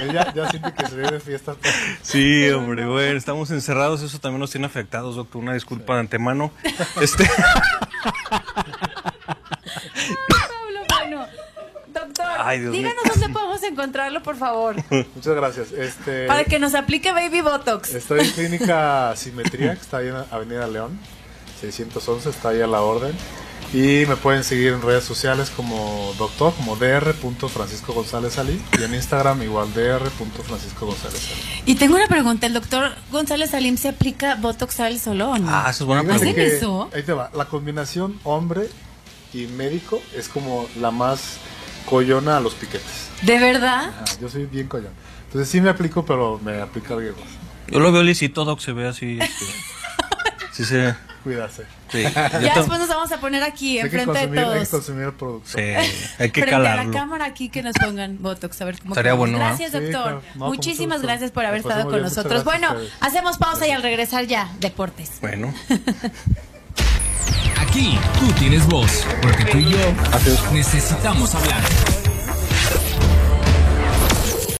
Él- 0.00 0.02
él 0.08 0.12
ya, 0.12 0.34
ya 0.34 0.50
siente 0.50 0.72
que 0.74 0.86
se 0.86 0.94
viene 0.96 1.12
de 1.12 1.20
fiesta. 1.20 1.54
Sí, 2.02 2.48
hombre, 2.50 2.86
bueno, 2.86 3.16
estamos 3.16 3.50
encerrados, 3.52 4.02
eso 4.02 4.18
también 4.18 4.40
nos 4.40 4.50
tiene 4.50 4.66
afectados, 4.66 5.14
doctor. 5.16 5.40
Una 5.42 5.54
disculpa 5.54 5.94
de 5.94 6.00
antemano. 6.00 6.50
Este, 7.00 7.28
Pablo, 10.28 10.80
bueno. 10.88 11.26
Doctor, 11.92 12.26
Ay, 12.38 12.60
Dios 12.60 12.72
mío. 12.72 12.80
díganos 12.82 13.02
dónde 13.08 13.28
podemos 13.30 13.62
encontrarlo, 13.62 14.22
por 14.22 14.36
favor. 14.36 14.76
Muchas 15.14 15.34
gracias. 15.34 15.72
Este, 15.72 16.26
Para 16.26 16.44
que 16.44 16.58
nos 16.58 16.74
aplique 16.74 17.12
Baby 17.12 17.40
Botox. 17.40 17.94
Estoy 17.94 18.20
en 18.20 18.30
Clínica 18.34 19.14
Simetría, 19.16 19.74
que 19.74 19.80
está 19.80 19.98
ahí 19.98 20.08
en 20.08 20.16
Avenida 20.30 20.66
León, 20.66 20.98
611, 21.60 22.30
está 22.30 22.50
ahí 22.50 22.60
a 22.60 22.66
la 22.66 22.82
orden. 22.82 23.12
Y 23.72 24.06
me 24.06 24.16
pueden 24.16 24.44
seguir 24.44 24.68
en 24.72 24.80
redes 24.80 25.04
sociales 25.04 25.50
como 25.54 26.14
doctor, 26.16 26.54
como 26.54 26.74
dr.francisco 26.76 27.92
González 27.92 28.32
Salí. 28.32 28.58
Y 28.78 28.82
en 28.82 28.94
Instagram 28.94 29.42
igual 29.42 29.72
dr.francisco 29.74 30.86
González 30.86 31.20
Salí. 31.20 31.62
Y 31.66 31.74
tengo 31.74 31.96
una 31.96 32.06
pregunta. 32.06 32.46
¿El 32.46 32.54
doctor 32.54 32.92
González 33.12 33.50
Salim 33.50 33.76
se 33.76 33.88
aplica 33.90 34.36
Botox 34.36 34.80
al 34.80 34.98
solo 34.98 35.30
o 35.32 35.38
no? 35.38 35.48
ah, 35.50 35.66
esa 35.68 35.70
es 35.70 35.82
buena 35.84 36.02
pregunta. 36.02 36.24
¿Hacen 36.24 36.34
que- 36.34 36.56
eso? 36.56 36.88
Ahí 36.94 37.02
te 37.02 37.12
va. 37.12 37.30
La 37.34 37.44
combinación 37.44 38.18
hombre 38.24 38.70
y 39.34 39.46
médico 39.48 40.00
es 40.16 40.28
como 40.30 40.66
la 40.80 40.90
más 40.90 41.36
collona 41.84 42.38
a 42.38 42.40
los 42.40 42.54
piquetes. 42.54 43.08
¿De 43.20 43.38
verdad? 43.38 43.90
Yo 44.20 44.30
soy 44.30 44.46
bien 44.46 44.66
collón. 44.68 44.92
Entonces 45.26 45.50
sí 45.50 45.60
me 45.60 45.68
aplico, 45.68 46.06
pero 46.06 46.40
me 46.42 46.62
aplica 46.62 46.94
alguien 46.94 47.12
más. 47.12 47.28
Yo 47.70 47.80
lo 47.80 47.92
veo 47.92 48.02
lisito, 48.02 48.46
doc, 48.46 48.60
se 48.60 48.72
ve 48.72 48.88
así. 48.88 49.18
Este, 49.20 49.44
sí, 50.52 50.64
se. 50.64 50.94
Cuídase. 51.28 51.64
Sí, 51.92 52.02
Ya 52.14 52.54
después 52.54 52.78
nos 52.78 52.88
vamos 52.88 53.12
a 53.12 53.20
poner 53.20 53.42
aquí, 53.42 53.78
enfrente 53.78 53.98
de 53.98 54.06
consumir, 54.06 54.38
hay 54.38 54.44
que 54.46 54.54
todos. 54.54 54.68
consumir 54.70 55.04
el 55.04 55.12
producto. 55.12 55.50
sí, 55.50 55.60
hay 55.60 56.30
que 56.30 56.40
Frente 56.40 56.54
a 56.54 56.58
la 56.84 56.90
cámara 56.90 57.26
aquí 57.26 57.50
que 57.50 57.62
nos 57.62 57.74
pongan 57.74 58.16
Botox, 58.18 58.62
a 58.62 58.64
ver 58.64 58.78
cómo 58.78 58.94
Estaría 58.94 59.12
bueno. 59.12 59.36
Gracias, 59.36 59.72
doctor. 59.72 59.90
claro. 59.90 60.22
No, 60.36 60.46
con 60.46 60.48
Muchísimas 60.56 61.02
gracias 61.02 61.30
por 61.30 61.44
haber 61.44 61.60
estado 61.60 61.90
con 61.90 62.00
nosotros. 62.00 62.44
Bueno, 62.44 62.74
hacemos 63.00 63.36
pausa 63.36 63.66
y 63.68 63.72
al 63.72 63.82
regresar 63.82 64.24
ya, 64.24 64.50
deportes. 64.58 65.18
Bueno, 65.20 65.52
Aquí 67.60 67.98
tú 68.18 68.32
tienes 68.38 68.66
voz, 68.66 69.04
porque 69.20 69.44
tú 69.44 69.58
y 69.58 69.70
yo 69.70 69.78
necesitamos 70.54 71.34
hablar. 71.34 71.60